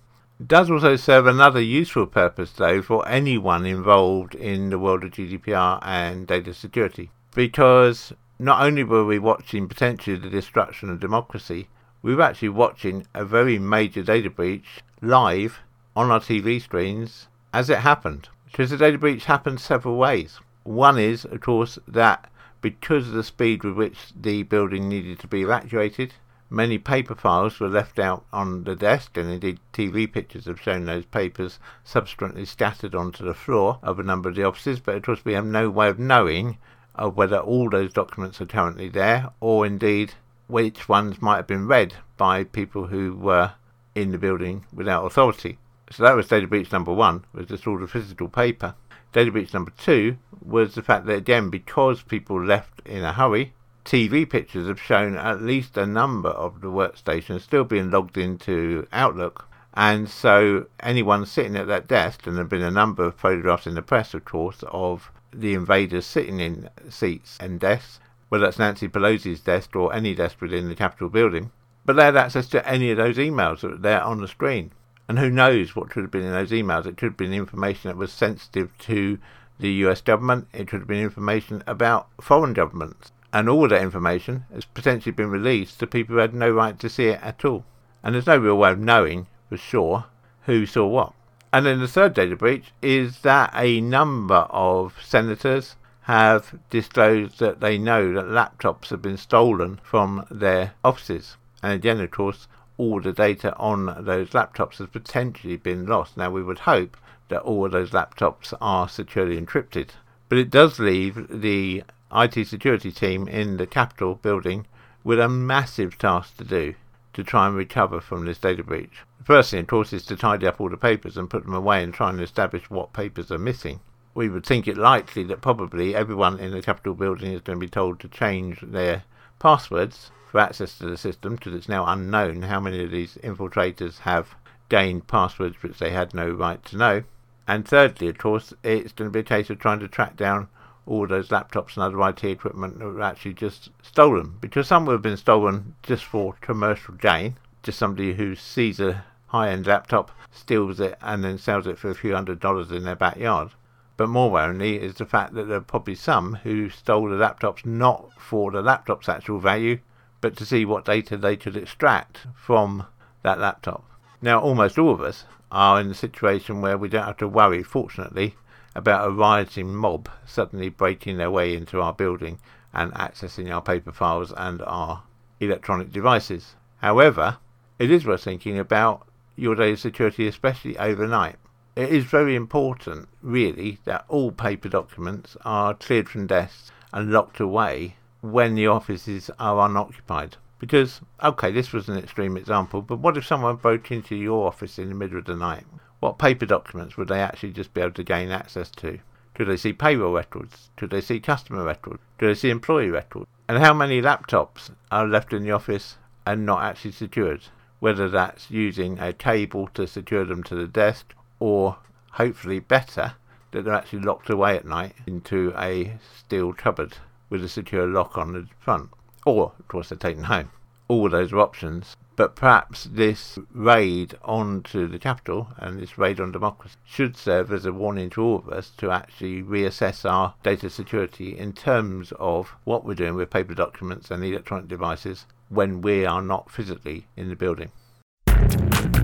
does 0.46 0.70
also 0.70 0.96
serve 0.96 1.26
another 1.26 1.60
useful 1.60 2.06
purpose, 2.06 2.52
though, 2.52 2.80
for 2.80 3.06
anyone 3.06 3.66
involved 3.66 4.34
in 4.34 4.70
the 4.70 4.78
world 4.78 5.04
of 5.04 5.12
GDPR 5.12 5.78
and 5.82 6.26
data 6.26 6.54
security. 6.54 7.10
Because 7.34 8.12
not 8.38 8.62
only 8.62 8.82
were 8.82 9.04
we 9.04 9.18
watching 9.18 9.68
potentially 9.68 10.16
the 10.16 10.30
destruction 10.30 10.88
of 10.88 10.98
democracy, 10.98 11.68
we 12.02 12.14
were 12.14 12.22
actually 12.22 12.48
watching 12.48 13.06
a 13.14 13.24
very 13.24 13.58
major 13.58 14.02
data 14.02 14.30
breach 14.30 14.80
live 15.02 15.58
on 15.94 16.10
our 16.10 16.20
TV 16.20 16.60
screens 16.60 17.28
as 17.52 17.68
it 17.68 17.78
happened. 17.78 18.28
Because 18.46 18.70
the 18.70 18.78
data 18.78 18.96
breach 18.96 19.26
happened 19.26 19.60
several 19.60 19.96
ways. 19.96 20.40
One 20.64 20.98
is, 20.98 21.24
of 21.24 21.40
course, 21.40 21.78
that 21.86 22.30
because 22.62 23.08
of 23.08 23.14
the 23.14 23.24
speed 23.24 23.62
with 23.62 23.74
which 23.74 24.12
the 24.18 24.42
building 24.44 24.88
needed 24.88 25.18
to 25.20 25.26
be 25.26 25.42
evacuated, 25.42 26.14
many 26.50 26.76
paper 26.76 27.14
files 27.14 27.60
were 27.60 27.68
left 27.68 27.98
out 27.98 28.24
on 28.32 28.64
the 28.64 28.76
desk, 28.76 29.16
and 29.16 29.30
indeed 29.30 29.60
TV 29.72 30.12
pictures 30.12 30.46
have 30.46 30.60
shown 30.60 30.84
those 30.84 31.06
papers 31.06 31.58
subsequently 31.84 32.44
scattered 32.44 32.94
onto 32.94 33.24
the 33.24 33.34
floor 33.34 33.78
of 33.82 33.98
a 33.98 34.02
number 34.02 34.28
of 34.28 34.34
the 34.34 34.44
offices. 34.44 34.80
But 34.80 34.96
of 34.96 35.02
course, 35.02 35.24
we 35.24 35.34
have 35.34 35.46
no 35.46 35.70
way 35.70 35.88
of 35.88 35.98
knowing 35.98 36.58
of 36.96 37.16
whether 37.16 37.38
all 37.38 37.70
those 37.70 37.92
documents 37.92 38.40
are 38.40 38.46
currently 38.46 38.88
there, 38.88 39.30
or 39.40 39.64
indeed 39.64 40.14
which 40.48 40.88
ones 40.88 41.22
might 41.22 41.36
have 41.36 41.46
been 41.46 41.68
read 41.68 41.94
by 42.16 42.42
people 42.42 42.88
who 42.88 43.14
were 43.14 43.52
in 43.94 44.10
the 44.10 44.18
building 44.18 44.66
without 44.74 45.06
authority. 45.06 45.58
So 45.90 46.02
that 46.02 46.16
was 46.16 46.28
data 46.28 46.46
breach 46.46 46.72
number 46.72 46.92
one, 46.92 47.24
was 47.32 47.46
the 47.46 47.58
sort 47.58 47.82
of 47.82 47.90
physical 47.90 48.28
paper. 48.28 48.74
Data 49.12 49.32
breach 49.32 49.54
number 49.54 49.72
two 49.78 50.18
was 50.44 50.74
the 50.74 50.82
fact 50.82 51.06
that 51.06 51.16
again, 51.16 51.50
because 51.50 52.02
people 52.02 52.44
left 52.44 52.80
in 52.84 53.02
a 53.02 53.12
hurry, 53.12 53.54
TV 53.90 54.30
pictures 54.30 54.68
have 54.68 54.80
shown 54.80 55.16
at 55.16 55.42
least 55.42 55.76
a 55.76 55.84
number 55.84 56.28
of 56.28 56.60
the 56.60 56.68
workstations 56.68 57.40
still 57.40 57.64
being 57.64 57.90
logged 57.90 58.16
into 58.16 58.86
Outlook. 58.92 59.48
And 59.74 60.08
so 60.08 60.66
anyone 60.78 61.26
sitting 61.26 61.56
at 61.56 61.66
that 61.66 61.88
desk, 61.88 62.24
and 62.24 62.36
there 62.36 62.44
have 62.44 62.48
been 62.48 62.62
a 62.62 62.70
number 62.70 63.02
of 63.02 63.16
photographs 63.16 63.66
in 63.66 63.74
the 63.74 63.82
press, 63.82 64.14
of 64.14 64.24
course, 64.24 64.62
of 64.68 65.10
the 65.32 65.54
invaders 65.54 66.06
sitting 66.06 66.38
in 66.38 66.68
seats 66.88 67.36
and 67.40 67.58
desks, 67.58 67.98
whether 68.28 68.44
that's 68.44 68.60
Nancy 68.60 68.86
Pelosi's 68.86 69.40
desk 69.40 69.74
or 69.74 69.92
any 69.92 70.14
desk 70.14 70.40
within 70.40 70.68
the 70.68 70.76
Capitol 70.76 71.08
building. 71.08 71.50
But 71.84 71.94
they 71.96 72.04
had 72.04 72.16
access 72.16 72.46
to 72.50 72.68
any 72.68 72.92
of 72.92 72.96
those 72.96 73.16
emails 73.16 73.62
that 73.62 73.70
were 73.72 73.76
there 73.76 74.04
on 74.04 74.20
the 74.20 74.28
screen. 74.28 74.70
And 75.08 75.18
who 75.18 75.30
knows 75.30 75.74
what 75.74 75.90
could 75.90 76.04
have 76.04 76.12
been 76.12 76.22
in 76.22 76.30
those 76.30 76.52
emails? 76.52 76.86
It 76.86 76.96
could 76.96 77.06
have 77.06 77.16
been 77.16 77.34
information 77.34 77.88
that 77.88 77.96
was 77.96 78.12
sensitive 78.12 78.70
to 78.86 79.18
the 79.58 79.72
US 79.84 80.00
government, 80.00 80.46
it 80.52 80.68
could 80.68 80.82
have 80.82 80.88
been 80.88 81.02
information 81.02 81.64
about 81.66 82.06
foreign 82.20 82.52
governments. 82.52 83.10
And 83.32 83.48
all 83.48 83.68
that 83.68 83.82
information 83.82 84.44
has 84.52 84.64
potentially 84.64 85.12
been 85.12 85.30
released 85.30 85.78
to 85.78 85.86
people 85.86 86.14
who 86.14 86.20
had 86.20 86.34
no 86.34 86.50
right 86.50 86.78
to 86.80 86.88
see 86.88 87.06
it 87.06 87.20
at 87.22 87.44
all. 87.44 87.64
And 88.02 88.14
there's 88.14 88.26
no 88.26 88.38
real 88.38 88.56
way 88.56 88.72
of 88.72 88.78
knowing 88.78 89.26
for 89.48 89.56
sure 89.56 90.06
who 90.42 90.66
saw 90.66 90.86
what. 90.86 91.12
And 91.52 91.66
then 91.66 91.80
the 91.80 91.88
third 91.88 92.14
data 92.14 92.36
breach 92.36 92.72
is 92.80 93.20
that 93.20 93.52
a 93.54 93.80
number 93.80 94.46
of 94.50 94.94
senators 95.02 95.76
have 96.02 96.58
disclosed 96.70 97.38
that 97.40 97.60
they 97.60 97.78
know 97.78 98.12
that 98.14 98.24
laptops 98.24 98.88
have 98.90 99.02
been 99.02 99.16
stolen 99.16 99.80
from 99.82 100.26
their 100.30 100.72
offices. 100.84 101.36
And 101.62 101.72
again, 101.72 102.00
of 102.00 102.10
course, 102.10 102.48
all 102.78 103.00
the 103.00 103.12
data 103.12 103.54
on 103.56 104.04
those 104.04 104.30
laptops 104.30 104.78
has 104.78 104.88
potentially 104.88 105.56
been 105.56 105.86
lost. 105.86 106.16
Now, 106.16 106.30
we 106.30 106.42
would 106.42 106.60
hope 106.60 106.96
that 107.28 107.42
all 107.42 107.66
of 107.66 107.72
those 107.72 107.90
laptops 107.90 108.54
are 108.60 108.88
securely 108.88 109.40
encrypted. 109.40 109.90
But 110.28 110.38
it 110.38 110.50
does 110.50 110.78
leave 110.78 111.26
the 111.28 111.84
IT 112.12 112.46
security 112.46 112.92
team 112.92 113.28
in 113.28 113.56
the 113.56 113.66
Capitol 113.66 114.16
building 114.16 114.66
with 115.04 115.20
a 115.20 115.28
massive 115.28 115.98
task 115.98 116.36
to 116.38 116.44
do 116.44 116.74
to 117.12 117.24
try 117.24 117.46
and 117.46 117.56
recover 117.56 118.00
from 118.00 118.24
this 118.24 118.38
data 118.38 118.62
breach. 118.62 119.02
The 119.18 119.24
first 119.24 119.50
thing, 119.50 119.60
of 119.60 119.66
course, 119.66 119.92
is 119.92 120.04
to 120.06 120.16
tidy 120.16 120.46
up 120.46 120.60
all 120.60 120.68
the 120.68 120.76
papers 120.76 121.16
and 121.16 121.30
put 121.30 121.44
them 121.44 121.54
away 121.54 121.82
and 121.82 121.92
try 121.92 122.10
and 122.10 122.20
establish 122.20 122.70
what 122.70 122.92
papers 122.92 123.30
are 123.30 123.38
missing 123.38 123.80
we 124.14 124.28
would 124.28 124.44
think 124.44 124.66
it 124.66 124.76
likely 124.76 125.22
that 125.24 125.40
probably 125.40 125.94
everyone 125.94 126.38
in 126.38 126.50
the 126.50 126.62
Capitol 126.62 126.94
building 126.94 127.32
is 127.32 127.40
going 127.40 127.58
to 127.58 127.64
be 127.64 127.70
told 127.70 128.00
to 128.00 128.08
change 128.08 128.60
their 128.60 129.04
passwords 129.38 130.10
for 130.30 130.40
access 130.40 130.78
to 130.78 130.86
the 130.86 130.96
system 130.96 131.36
because 131.36 131.54
it's 131.54 131.68
now 131.68 131.86
unknown 131.86 132.42
how 132.42 132.60
many 132.60 132.82
of 132.84 132.90
these 132.90 133.16
infiltrators 133.22 134.00
have 134.00 134.34
gained 134.68 135.06
passwords 135.06 135.62
which 135.62 135.78
they 135.78 135.90
had 135.90 136.14
no 136.14 136.30
right 136.30 136.64
to 136.64 136.76
know. 136.76 137.02
And 137.46 137.66
thirdly, 137.66 138.08
of 138.08 138.18
course, 138.18 138.52
it's 138.62 138.92
going 138.92 139.10
to 139.10 139.12
be 139.12 139.20
a 139.20 139.24
case 139.24 139.50
of 139.50 139.58
trying 139.58 139.80
to 139.80 139.88
track 139.88 140.16
down 140.16 140.48
all 140.90 141.06
those 141.06 141.28
laptops 141.28 141.76
and 141.76 141.84
other 141.84 142.08
IT 142.08 142.24
equipment 142.24 142.80
that 142.80 142.84
were 142.84 143.00
actually 143.00 143.32
just 143.32 143.70
stolen. 143.80 144.34
Because 144.40 144.66
some 144.66 144.84
would 144.84 144.94
have 144.94 145.02
been 145.02 145.16
stolen 145.16 145.76
just 145.84 146.04
for 146.04 146.34
commercial 146.40 146.94
gain. 146.94 147.36
Just 147.62 147.78
somebody 147.78 148.14
who 148.14 148.34
sees 148.34 148.80
a 148.80 149.04
high 149.28 149.50
end 149.50 149.68
laptop, 149.68 150.10
steals 150.32 150.80
it, 150.80 150.98
and 151.00 151.22
then 151.22 151.38
sells 151.38 151.68
it 151.68 151.78
for 151.78 151.90
a 151.90 151.94
few 151.94 152.12
hundred 152.12 152.40
dollars 152.40 152.72
in 152.72 152.82
their 152.82 152.96
backyard. 152.96 153.50
But 153.96 154.08
more 154.08 154.32
worryingly 154.32 154.80
is 154.80 154.94
the 154.94 155.06
fact 155.06 155.34
that 155.34 155.44
there 155.44 155.58
are 155.58 155.60
probably 155.60 155.94
some 155.94 156.34
who 156.42 156.68
stole 156.70 157.08
the 157.08 157.14
laptops 157.14 157.64
not 157.64 158.10
for 158.18 158.50
the 158.50 158.60
laptop's 158.60 159.08
actual 159.08 159.38
value, 159.38 159.78
but 160.20 160.36
to 160.38 160.46
see 160.46 160.64
what 160.64 160.84
data 160.84 161.16
they 161.16 161.36
could 161.36 161.56
extract 161.56 162.26
from 162.34 162.86
that 163.22 163.38
laptop. 163.38 163.84
Now, 164.20 164.40
almost 164.40 164.76
all 164.76 164.90
of 164.90 165.00
us 165.00 165.24
are 165.52 165.80
in 165.80 165.90
a 165.90 165.94
situation 165.94 166.60
where 166.60 166.76
we 166.76 166.88
don't 166.88 167.06
have 167.06 167.18
to 167.18 167.28
worry, 167.28 167.62
fortunately, 167.62 168.34
about 168.74 169.06
a 169.06 169.10
rioting 169.10 169.74
mob 169.74 170.08
suddenly 170.26 170.68
breaking 170.68 171.16
their 171.16 171.30
way 171.30 171.54
into 171.54 171.80
our 171.80 171.92
building 171.92 172.38
and 172.72 172.92
accessing 172.92 173.52
our 173.52 173.60
paper 173.60 173.92
files 173.92 174.32
and 174.36 174.62
our 174.62 175.02
electronic 175.40 175.92
devices. 175.92 176.54
However, 176.78 177.38
it 177.78 177.90
is 177.90 178.06
worth 178.06 178.24
thinking 178.24 178.58
about 178.58 179.06
your 179.36 179.54
data 179.54 179.76
security, 179.76 180.26
especially 180.26 180.78
overnight. 180.78 181.36
It 181.74 181.90
is 181.90 182.04
very 182.04 182.36
important, 182.36 183.08
really, 183.22 183.78
that 183.84 184.04
all 184.08 184.32
paper 184.32 184.68
documents 184.68 185.36
are 185.44 185.74
cleared 185.74 186.08
from 186.08 186.26
desks 186.26 186.70
and 186.92 187.10
locked 187.10 187.40
away 187.40 187.96
when 188.20 188.54
the 188.54 188.66
offices 188.66 189.30
are 189.38 189.66
unoccupied. 189.66 190.36
Because, 190.58 191.00
okay, 191.22 191.50
this 191.50 191.72
was 191.72 191.88
an 191.88 191.96
extreme 191.96 192.36
example, 192.36 192.82
but 192.82 192.98
what 192.98 193.16
if 193.16 193.26
someone 193.26 193.56
broke 193.56 193.90
into 193.90 194.14
your 194.14 194.46
office 194.46 194.78
in 194.78 194.90
the 194.90 194.94
middle 194.94 195.18
of 195.18 195.24
the 195.24 195.34
night? 195.34 195.64
What 196.00 196.18
paper 196.18 196.46
documents 196.46 196.96
would 196.96 197.08
they 197.08 197.20
actually 197.20 197.52
just 197.52 197.74
be 197.74 197.82
able 197.82 197.92
to 197.92 198.02
gain 198.02 198.30
access 198.30 198.70
to? 198.72 198.98
Could 199.34 199.48
they 199.48 199.56
see 199.56 199.72
payroll 199.72 200.14
records? 200.14 200.70
Could 200.76 200.90
they 200.90 201.00
see 201.00 201.20
customer 201.20 201.62
records? 201.62 202.00
Could 202.18 202.30
they 202.30 202.34
see 202.34 202.50
employee 202.50 202.90
records? 202.90 203.28
And 203.48 203.58
how 203.58 203.74
many 203.74 204.00
laptops 204.00 204.70
are 204.90 205.06
left 205.06 205.32
in 205.32 205.42
the 205.42 205.50
office 205.50 205.98
and 206.26 206.46
not 206.46 206.62
actually 206.62 206.92
secured? 206.92 207.42
Whether 207.80 208.08
that's 208.08 208.50
using 208.50 208.98
a 208.98 209.12
cable 209.12 209.68
to 209.74 209.86
secure 209.86 210.24
them 210.24 210.42
to 210.44 210.54
the 210.54 210.66
desk 210.66 211.14
or 211.38 211.78
hopefully 212.12 212.58
better 212.58 213.14
that 213.52 213.64
they're 213.64 213.74
actually 213.74 214.00
locked 214.00 214.30
away 214.30 214.56
at 214.56 214.64
night 214.64 214.94
into 215.06 215.52
a 215.56 215.98
steel 216.18 216.52
cupboard 216.52 216.96
with 217.28 217.44
a 217.44 217.48
secure 217.48 217.86
lock 217.86 218.16
on 218.16 218.32
the 218.32 218.46
front. 218.58 218.90
Or, 219.26 219.52
of 219.58 219.68
course, 219.68 219.90
they're 219.90 219.98
taken 219.98 220.24
home. 220.24 220.50
All 220.88 221.08
those 221.08 221.32
are 221.32 221.40
options. 221.40 221.96
But 222.20 222.36
perhaps 222.36 222.84
this 222.84 223.38
raid 223.54 224.14
onto 224.22 224.86
the 224.86 224.98
capital 224.98 225.48
and 225.56 225.80
this 225.80 225.96
raid 225.96 226.20
on 226.20 226.32
democracy 226.32 226.76
should 226.84 227.16
serve 227.16 227.50
as 227.50 227.64
a 227.64 227.72
warning 227.72 228.10
to 228.10 228.22
all 228.22 228.36
of 228.36 228.50
us 228.50 228.72
to 228.76 228.90
actually 228.90 229.42
reassess 229.42 230.04
our 230.04 230.34
data 230.42 230.68
security 230.68 231.38
in 231.38 231.54
terms 231.54 232.12
of 232.18 232.56
what 232.64 232.84
we're 232.84 232.92
doing 232.92 233.14
with 233.14 233.30
paper 233.30 233.54
documents 233.54 234.10
and 234.10 234.22
electronic 234.22 234.68
devices 234.68 235.24
when 235.48 235.80
we 235.80 236.04
are 236.04 236.20
not 236.20 236.50
physically 236.50 237.06
in 237.16 237.30
the 237.30 237.36
building. 237.36 237.72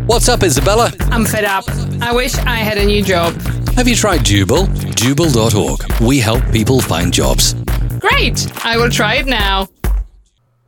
What's 0.05 0.29
up, 0.29 0.43
Isabella? 0.43 0.93
I'm 1.11 1.25
fed 1.25 1.47
up. 1.47 1.65
I 2.03 2.13
wish 2.13 2.35
I 2.35 2.57
had 2.57 2.77
a 2.77 2.85
new 2.85 3.03
job. 3.03 3.33
Have 3.77 3.89
you 3.89 3.97
tried 3.97 4.27
Jubal? 4.27 4.67
Jubal.org. 4.95 6.03
We 6.03 6.19
help 6.19 6.45
people 6.53 6.83
find 6.83 7.15
jobs. 7.15 7.55
Great! 7.99 8.47
I 8.63 8.77
will 8.77 8.91
try 8.91 9.15
it 9.15 9.27
now. 9.27 9.69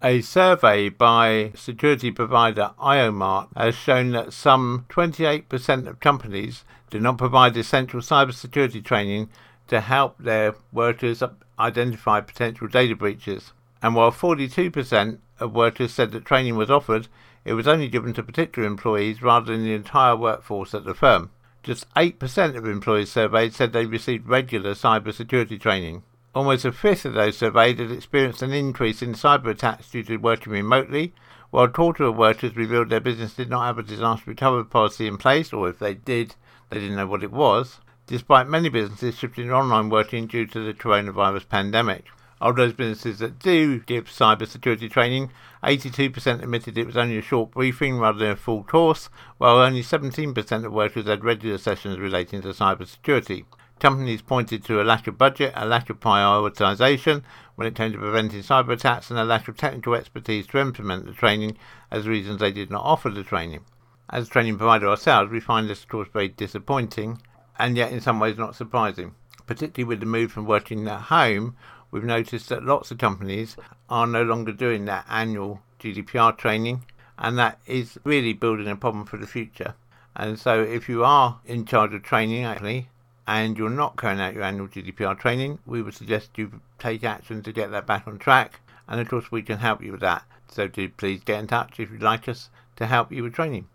A 0.00 0.20
survey 0.20 0.90
by 0.90 1.50
security 1.56 2.12
provider 2.12 2.70
IOMart 2.78 3.48
has 3.56 3.74
shown 3.74 4.12
that 4.12 4.32
some 4.32 4.86
28% 4.90 5.88
of 5.88 5.98
companies 5.98 6.64
do 6.88 7.00
not 7.00 7.18
provide 7.18 7.56
essential 7.56 7.98
cybersecurity 7.98 8.84
training 8.84 9.28
to 9.66 9.80
help 9.80 10.16
their 10.18 10.54
workers 10.72 11.20
identify 11.58 12.20
potential 12.20 12.68
data 12.68 12.94
breaches. 12.94 13.52
And 13.82 13.96
while 13.96 14.12
42% 14.12 15.18
of 15.40 15.52
workers 15.52 15.94
said 15.94 16.12
that 16.12 16.24
training 16.24 16.54
was 16.54 16.70
offered, 16.70 17.08
it 17.44 17.54
was 17.54 17.66
only 17.66 17.88
given 17.88 18.12
to 18.14 18.22
particular 18.22 18.68
employees 18.68 19.20
rather 19.20 19.50
than 19.50 19.64
the 19.64 19.74
entire 19.74 20.14
workforce 20.14 20.74
at 20.74 20.84
the 20.84 20.94
firm. 20.94 21.30
Just 21.64 21.92
8% 21.94 22.56
of 22.56 22.64
employees 22.66 23.10
surveyed 23.10 23.52
said 23.52 23.72
they 23.72 23.84
received 23.84 24.28
regular 24.28 24.74
cyber 24.74 25.12
security 25.12 25.58
training. 25.58 26.04
Almost 26.38 26.64
a 26.66 26.70
fifth 26.70 27.04
of 27.04 27.14
those 27.14 27.36
surveyed 27.36 27.80
had 27.80 27.90
experienced 27.90 28.42
an 28.42 28.52
increase 28.52 29.02
in 29.02 29.14
cyber 29.14 29.48
attacks 29.48 29.90
due 29.90 30.04
to 30.04 30.18
working 30.18 30.52
remotely, 30.52 31.12
while 31.50 31.66
quarter 31.66 32.04
of 32.04 32.14
workers 32.14 32.54
revealed 32.54 32.90
their 32.90 33.00
business 33.00 33.34
did 33.34 33.50
not 33.50 33.66
have 33.66 33.76
a 33.76 33.82
disaster 33.82 34.30
recovery 34.30 34.64
policy 34.64 35.08
in 35.08 35.16
place, 35.16 35.52
or 35.52 35.68
if 35.68 35.80
they 35.80 35.94
did, 35.94 36.36
they 36.70 36.78
didn't 36.78 36.94
know 36.94 37.08
what 37.08 37.24
it 37.24 37.32
was, 37.32 37.80
despite 38.06 38.46
many 38.46 38.68
businesses 38.68 39.18
shifting 39.18 39.48
to 39.48 39.52
online 39.52 39.90
working 39.90 40.28
due 40.28 40.46
to 40.46 40.64
the 40.64 40.72
coronavirus 40.72 41.48
pandemic. 41.48 42.04
Of 42.40 42.54
those 42.54 42.72
businesses 42.72 43.18
that 43.18 43.40
do 43.40 43.80
give 43.80 44.04
cyber 44.04 44.46
security 44.46 44.88
training, 44.88 45.32
82% 45.64 46.40
admitted 46.40 46.78
it 46.78 46.86
was 46.86 46.96
only 46.96 47.18
a 47.18 47.20
short 47.20 47.50
briefing 47.50 47.98
rather 47.98 48.20
than 48.20 48.30
a 48.30 48.36
full 48.36 48.62
course, 48.62 49.10
while 49.38 49.56
only 49.56 49.82
17% 49.82 50.64
of 50.64 50.72
workers 50.72 51.08
had 51.08 51.24
regular 51.24 51.58
sessions 51.58 51.98
relating 51.98 52.42
to 52.42 52.50
cyber 52.50 52.86
security. 52.86 53.44
Companies 53.80 54.22
pointed 54.22 54.64
to 54.64 54.80
a 54.80 54.84
lack 54.84 55.06
of 55.06 55.16
budget, 55.16 55.52
a 55.54 55.66
lack 55.66 55.88
of 55.88 56.00
prioritisation 56.00 57.22
when 57.54 57.66
it 57.66 57.74
came 57.74 57.92
to 57.92 57.98
preventing 57.98 58.42
cyber 58.42 58.72
attacks, 58.72 59.10
and 59.10 59.18
a 59.18 59.24
lack 59.24 59.48
of 59.48 59.56
technical 59.56 59.94
expertise 59.94 60.46
to 60.48 60.58
implement 60.58 61.06
the 61.06 61.12
training 61.12 61.56
as 61.90 62.08
reasons 62.08 62.40
they 62.40 62.52
did 62.52 62.70
not 62.70 62.84
offer 62.84 63.08
the 63.08 63.22
training. 63.22 63.64
As 64.10 64.26
a 64.26 64.30
training 64.30 64.58
provider 64.58 64.88
ourselves, 64.88 65.30
we 65.30 65.40
find 65.40 65.68
this, 65.68 65.82
of 65.82 65.88
course, 65.88 66.08
very 66.12 66.28
disappointing 66.28 67.20
and 67.58 67.76
yet 67.76 67.92
in 67.92 68.00
some 68.00 68.20
ways 68.20 68.38
not 68.38 68.54
surprising, 68.54 69.14
particularly 69.46 69.88
with 69.88 70.00
the 70.00 70.06
move 70.06 70.32
from 70.32 70.46
working 70.46 70.86
at 70.88 71.02
home 71.02 71.56
we've 71.90 72.04
noticed 72.04 72.48
that 72.48 72.64
lots 72.64 72.90
of 72.90 72.98
companies 72.98 73.56
are 73.88 74.06
no 74.06 74.22
longer 74.22 74.52
doing 74.52 74.84
that 74.84 75.06
annual 75.08 75.60
GDPR 75.80 76.36
training, 76.36 76.84
and 77.18 77.38
that 77.38 77.58
is 77.66 77.98
really 78.04 78.32
building 78.32 78.68
a 78.68 78.76
problem 78.76 79.04
for 79.04 79.16
the 79.16 79.26
future. 79.26 79.74
And 80.14 80.38
so, 80.38 80.62
if 80.62 80.88
you 80.88 81.04
are 81.04 81.40
in 81.46 81.64
charge 81.64 81.94
of 81.94 82.02
training, 82.02 82.44
actually, 82.44 82.88
and 83.28 83.56
you're 83.58 83.70
not 83.70 83.96
carrying 83.98 84.20
out 84.20 84.34
your 84.34 84.42
annual 84.42 84.66
GDPR 84.66 85.16
training, 85.18 85.58
we 85.66 85.82
would 85.82 85.94
suggest 85.94 86.38
you 86.38 86.62
take 86.78 87.04
action 87.04 87.42
to 87.42 87.52
get 87.52 87.70
that 87.70 87.86
back 87.86 88.08
on 88.08 88.18
track. 88.18 88.60
And 88.88 89.00
of 89.00 89.08
course, 89.08 89.30
we 89.30 89.42
can 89.42 89.58
help 89.58 89.82
you 89.82 89.92
with 89.92 90.00
that. 90.00 90.24
So, 90.50 90.66
do 90.66 90.88
please 90.88 91.22
get 91.22 91.38
in 91.38 91.46
touch 91.46 91.78
if 91.78 91.90
you'd 91.90 92.00
like 92.00 92.26
us 92.26 92.48
to 92.76 92.86
help 92.86 93.12
you 93.12 93.22
with 93.22 93.34
training. 93.34 93.66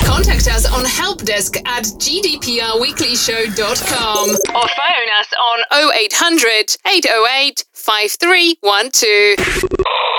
Contact 0.00 0.48
us 0.48 0.66
on 0.66 0.84
helpdesk 0.84 1.56
at 1.68 1.84
gdprweeklyshow.com 1.84 4.28
or 4.28 4.34
phone 4.34 5.10
us 5.20 5.32
on 5.40 5.60
0800 5.94 6.76
808 6.84 7.64
5312. 7.72 10.17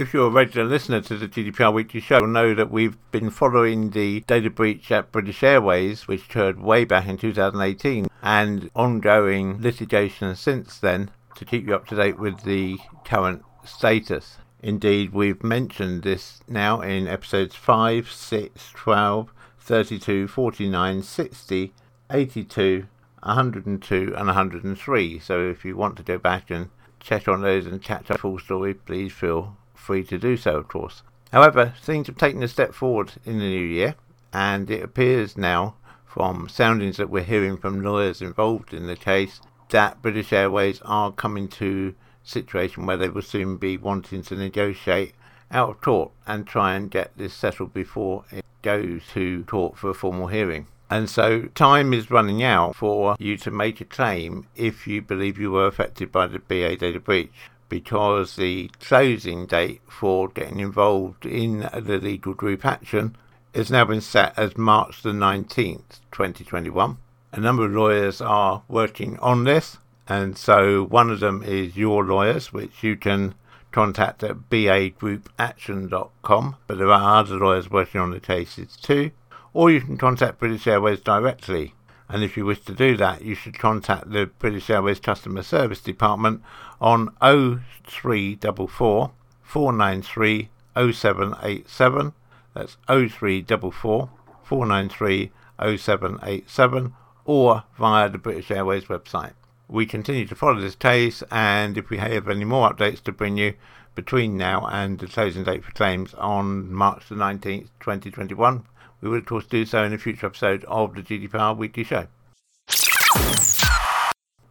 If 0.00 0.14
you're 0.14 0.28
a 0.28 0.30
regular 0.30 0.66
listener 0.66 1.02
to 1.02 1.16
the 1.18 1.28
GDPR 1.28 1.74
Weekly 1.74 2.00
Show, 2.00 2.20
you'll 2.20 2.28
know 2.28 2.54
that 2.54 2.70
we've 2.70 2.96
been 3.10 3.28
following 3.28 3.90
the 3.90 4.20
data 4.20 4.48
breach 4.48 4.90
at 4.90 5.12
British 5.12 5.42
Airways, 5.42 6.08
which 6.08 6.24
occurred 6.24 6.58
way 6.58 6.86
back 6.86 7.06
in 7.06 7.18
2018, 7.18 8.08
and 8.22 8.70
ongoing 8.74 9.60
litigation 9.60 10.34
since 10.34 10.78
then 10.78 11.10
to 11.34 11.44
keep 11.44 11.66
you 11.66 11.74
up 11.74 11.86
to 11.88 11.96
date 11.96 12.18
with 12.18 12.44
the 12.44 12.78
current 13.04 13.44
status. 13.66 14.38
Indeed, 14.62 15.12
we've 15.12 15.44
mentioned 15.44 16.02
this 16.02 16.40
now 16.48 16.80
in 16.80 17.06
episodes 17.06 17.54
5, 17.54 18.10
6, 18.10 18.72
12, 18.74 19.34
32, 19.58 20.28
49, 20.28 21.02
60, 21.02 21.74
82, 22.10 22.86
102, 23.22 24.14
and 24.16 24.26
103. 24.26 25.18
So 25.18 25.46
if 25.50 25.62
you 25.62 25.76
want 25.76 25.98
to 25.98 26.02
go 26.02 26.16
back 26.16 26.50
and 26.50 26.70
check 27.00 27.28
on 27.28 27.42
those 27.42 27.66
and 27.66 27.82
catch 27.82 28.10
up 28.10 28.20
full 28.20 28.38
story, 28.38 28.72
please 28.72 29.12
feel 29.12 29.58
free 29.80 30.04
to 30.04 30.18
do 30.18 30.36
so, 30.36 30.56
of 30.56 30.68
course. 30.68 31.02
However, 31.32 31.74
things 31.80 32.06
have 32.06 32.16
taken 32.16 32.42
a 32.42 32.48
step 32.48 32.74
forward 32.74 33.12
in 33.24 33.38
the 33.38 33.48
new 33.48 33.64
year, 33.64 33.94
and 34.32 34.70
it 34.70 34.82
appears 34.82 35.36
now, 35.36 35.74
from 36.06 36.48
soundings 36.48 36.96
that 36.96 37.10
we're 37.10 37.22
hearing 37.22 37.56
from 37.56 37.82
lawyers 37.82 38.20
involved 38.20 38.74
in 38.74 38.86
the 38.86 38.96
case, 38.96 39.40
that 39.70 40.02
British 40.02 40.32
Airways 40.32 40.80
are 40.82 41.12
coming 41.12 41.48
to 41.48 41.94
a 42.24 42.28
situation 42.28 42.86
where 42.86 42.96
they 42.96 43.08
will 43.08 43.22
soon 43.22 43.56
be 43.56 43.76
wanting 43.76 44.22
to 44.22 44.34
negotiate 44.34 45.14
out 45.50 45.70
of 45.70 45.80
court 45.80 46.10
and 46.26 46.46
try 46.46 46.74
and 46.74 46.90
get 46.90 47.10
this 47.16 47.34
settled 47.34 47.72
before 47.72 48.24
it 48.30 48.44
goes 48.62 49.02
to 49.12 49.44
court 49.44 49.76
for 49.76 49.90
a 49.90 49.94
formal 49.94 50.26
hearing. 50.26 50.66
And 50.90 51.08
so 51.08 51.42
time 51.54 51.94
is 51.94 52.10
running 52.10 52.42
out 52.42 52.74
for 52.74 53.14
you 53.20 53.36
to 53.38 53.50
make 53.52 53.80
a 53.80 53.84
claim 53.84 54.48
if 54.56 54.88
you 54.88 55.00
believe 55.00 55.38
you 55.38 55.52
were 55.52 55.66
affected 55.66 56.10
by 56.10 56.26
the 56.26 56.40
BA 56.40 56.76
data 56.76 56.98
breach 56.98 57.32
because 57.70 58.36
the 58.36 58.70
closing 58.80 59.46
date 59.46 59.80
for 59.88 60.28
getting 60.28 60.60
involved 60.60 61.24
in 61.24 61.60
the 61.60 61.98
legal 61.98 62.34
group 62.34 62.66
action 62.66 63.16
has 63.54 63.70
now 63.70 63.86
been 63.86 64.02
set 64.02 64.38
as 64.38 64.58
March 64.58 65.02
the 65.02 65.12
19th, 65.12 66.00
2021. 66.12 66.98
A 67.32 67.40
number 67.40 67.64
of 67.64 67.72
lawyers 67.72 68.20
are 68.20 68.62
working 68.68 69.18
on 69.20 69.44
this 69.44 69.78
and 70.10 70.36
so 70.36 70.82
one 70.82 71.08
of 71.08 71.20
them 71.20 71.42
is 71.44 71.76
your 71.76 72.04
lawyers, 72.04 72.52
which 72.52 72.82
you 72.82 72.96
can 72.96 73.36
contact 73.70 74.24
at 74.24 74.50
bagroupaction.com, 74.50 76.56
but 76.66 76.78
there 76.78 76.90
are 76.90 77.20
other 77.20 77.36
lawyers 77.36 77.70
working 77.70 78.00
on 78.00 78.10
the 78.10 78.18
cases 78.18 78.76
too. 78.76 79.12
Or 79.52 79.70
you 79.70 79.80
can 79.80 79.96
contact 79.96 80.40
British 80.40 80.66
Airways 80.66 80.98
directly. 80.98 81.74
And 82.08 82.24
if 82.24 82.36
you 82.36 82.44
wish 82.44 82.58
to 82.62 82.74
do 82.74 82.96
that, 82.96 83.22
you 83.22 83.36
should 83.36 83.56
contact 83.56 84.10
the 84.10 84.26
British 84.26 84.68
Airways 84.68 84.98
Customer 84.98 85.44
Service 85.44 85.80
Department 85.80 86.42
on 86.80 87.14
0344 87.20 89.10
493 89.42 90.48
0787. 90.76 92.12
That's 92.54 92.76
0344 92.86 94.10
493 94.42 95.30
0787 95.76 96.94
or 97.24 97.64
via 97.78 98.08
the 98.08 98.18
British 98.18 98.50
Airways 98.50 98.84
website. 98.86 99.34
We 99.68 99.86
continue 99.86 100.26
to 100.26 100.34
follow 100.34 100.60
this 100.60 100.74
case, 100.74 101.22
and 101.30 101.78
if 101.78 101.90
we 101.90 101.98
have 101.98 102.28
any 102.28 102.44
more 102.44 102.72
updates 102.72 103.02
to 103.04 103.12
bring 103.12 103.36
you 103.36 103.54
between 103.94 104.36
now 104.36 104.66
and 104.66 104.98
the 104.98 105.06
closing 105.06 105.44
date 105.44 105.64
for 105.64 105.72
claims 105.72 106.14
on 106.14 106.72
March 106.72 107.08
the 107.08 107.14
19th, 107.14 107.68
2021, 107.78 108.64
we 109.00 109.08
will 109.08 109.18
of 109.18 109.26
course 109.26 109.46
do 109.46 109.64
so 109.64 109.84
in 109.84 109.92
a 109.92 109.98
future 109.98 110.26
episode 110.26 110.64
of 110.64 110.94
the 110.94 111.02
GDPR 111.02 111.56
Weekly 111.56 111.84
Show. 111.84 112.08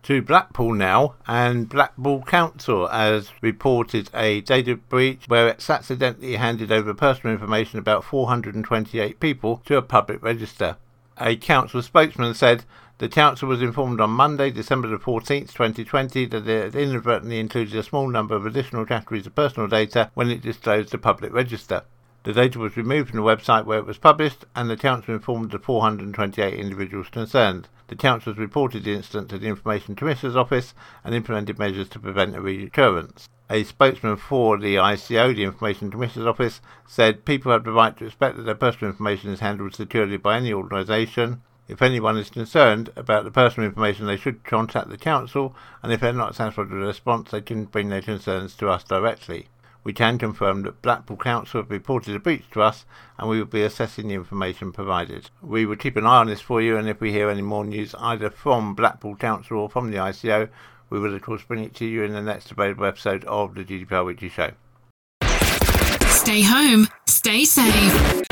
To 0.10 0.24
Blackpool 0.24 0.74
now, 0.74 1.14
and 1.28 1.70
Blackpool 1.70 2.24
Council 2.24 2.88
has 2.88 3.30
reported 3.44 4.10
a 4.12 4.42
data 4.42 4.76
breach 4.76 5.26
where 5.28 5.50
it's 5.50 5.70
accidentally 5.70 6.36
handed 6.38 6.72
over 6.72 6.96
personal 6.96 7.32
information 7.36 7.78
about 7.78 8.04
428 8.04 9.20
people 9.20 9.62
to 9.66 9.78
a 9.78 9.84
public 9.84 10.24
register. 10.24 10.78
A 11.20 11.36
council 11.36 11.84
spokesman 11.84 12.34
said 12.34 12.66
the 12.98 13.08
council 13.08 13.48
was 13.48 13.62
informed 13.62 14.02
on 14.02 14.10
Monday, 14.10 14.50
December 14.50 14.88
the 14.88 14.98
14th, 14.98 15.54
2020, 15.54 16.26
that 16.26 16.48
it 16.48 16.74
had 16.74 16.76
inadvertently 16.76 17.40
included 17.40 17.76
a 17.76 17.84
small 17.84 18.08
number 18.10 18.36
of 18.36 18.48
additional 18.48 18.88
categories 18.88 19.28
of 19.28 19.36
personal 19.36 19.68
data 19.68 20.10
when 20.16 20.32
it 20.32 20.42
disclosed 20.42 20.90
the 20.90 20.98
public 20.98 21.32
register. 21.32 21.84
The 22.24 22.34
data 22.34 22.58
was 22.58 22.76
removed 22.76 23.12
from 23.12 23.18
the 23.18 23.24
website 23.24 23.66
where 23.66 23.78
it 23.78 23.86
was 23.86 24.00
published, 24.00 24.46
and 24.56 24.72
the 24.72 24.76
council 24.76 25.14
informed 25.14 25.52
the 25.52 25.60
428 25.60 26.60
individuals 26.60 27.10
concerned. 27.10 27.68
The 27.90 27.96
council 27.96 28.34
has 28.34 28.40
reported 28.40 28.84
the 28.84 28.94
incident 28.94 29.30
to 29.30 29.40
the 29.40 29.48
Information 29.48 29.96
Commissioner's 29.96 30.36
Office 30.36 30.76
and 31.04 31.16
implemented 31.16 31.58
measures 31.58 31.90
to 31.90 32.00
prevent 32.00 32.36
a 32.36 32.40
recurrence. 32.40 33.28
A 33.50 33.64
spokesman 33.64 34.16
for 34.16 34.60
the 34.60 34.76
ICO, 34.76 35.36
the 35.36 35.44
Information 35.44 35.90
Commissioner's 35.90 36.28
Office, 36.28 36.62
said 36.86 37.26
people 37.26 37.52
have 37.52 37.64
the 37.64 37.72
right 37.72 37.98
to 37.98 38.06
expect 38.06 38.38
that 38.38 38.44
their 38.44 38.54
personal 38.54 38.92
information 38.92 39.32
is 39.32 39.40
handled 39.40 39.74
securely 39.74 40.18
by 40.18 40.38
any 40.38 40.54
organisation. 40.54 41.42
If 41.68 41.82
anyone 41.82 42.16
is 42.16 42.30
concerned 42.30 42.92
about 42.96 43.24
the 43.24 43.32
personal 43.32 43.68
information, 43.68 44.06
they 44.06 44.18
should 44.18 44.44
contact 44.44 44.90
the 44.90 44.98
council, 44.98 45.56
and 45.82 45.92
if 45.92 46.02
they're 46.02 46.14
not 46.14 46.36
satisfied 46.36 46.70
with 46.70 46.80
the 46.80 46.86
response, 46.86 47.32
they 47.32 47.42
can 47.42 47.66
bring 47.66 47.90
their 47.90 48.04
concerns 48.04 48.54
to 48.58 48.70
us 48.70 48.84
directly. 48.84 49.48
We 49.84 49.94
can 49.94 50.18
confirm 50.18 50.64
that 50.64 50.82
Blackpool 50.82 51.18
Council 51.18 51.62
have 51.62 51.72
reported 51.72 52.16
a 52.16 52.20
breach 52.20 52.50
to 52.52 52.62
us, 52.62 52.86
and 53.18 53.30
we 53.30 53.40
will 53.40 53.46
be 53.46 53.64
assessing 53.64 54.08
the 54.08 54.14
information 54.14 54.72
provided. 54.72 55.30
We 55.42 55.66
will 55.66 55.78
keep 55.78 55.96
an 55.96 56.06
eye 56.06 56.18
on 56.18 56.28
this 56.28 56.42
for 56.42 56.62
you, 56.62 56.78
and 56.78 56.90
if 56.90 57.00
we 57.00 57.12
hear 57.12 57.30
any 57.30 57.42
more 57.42 57.64
news 57.64 57.96
either 57.98 58.30
from 58.30 58.76
Blackpool 58.76 59.16
Council 59.16 59.58
or 59.58 59.70
from 59.70 59.92
the 59.92 59.98
ICO, 59.98 60.50
we 60.90 61.00
will 61.00 61.16
of 61.16 61.22
course 61.22 61.44
bring 61.44 61.64
it 61.64 61.74
to 61.76 61.86
you 61.86 62.04
in 62.04 62.14
the 62.14 62.22
next 62.22 62.52
available 62.52 62.86
episode 62.86 63.24
of 63.26 63.56
the 63.56 63.64
GDPR 63.64 64.06
Weekly 64.06 64.30
Show. 64.30 64.52
Stay 66.08 66.42
home, 66.42 66.88
stay 67.08 67.46
safe. 67.46 68.24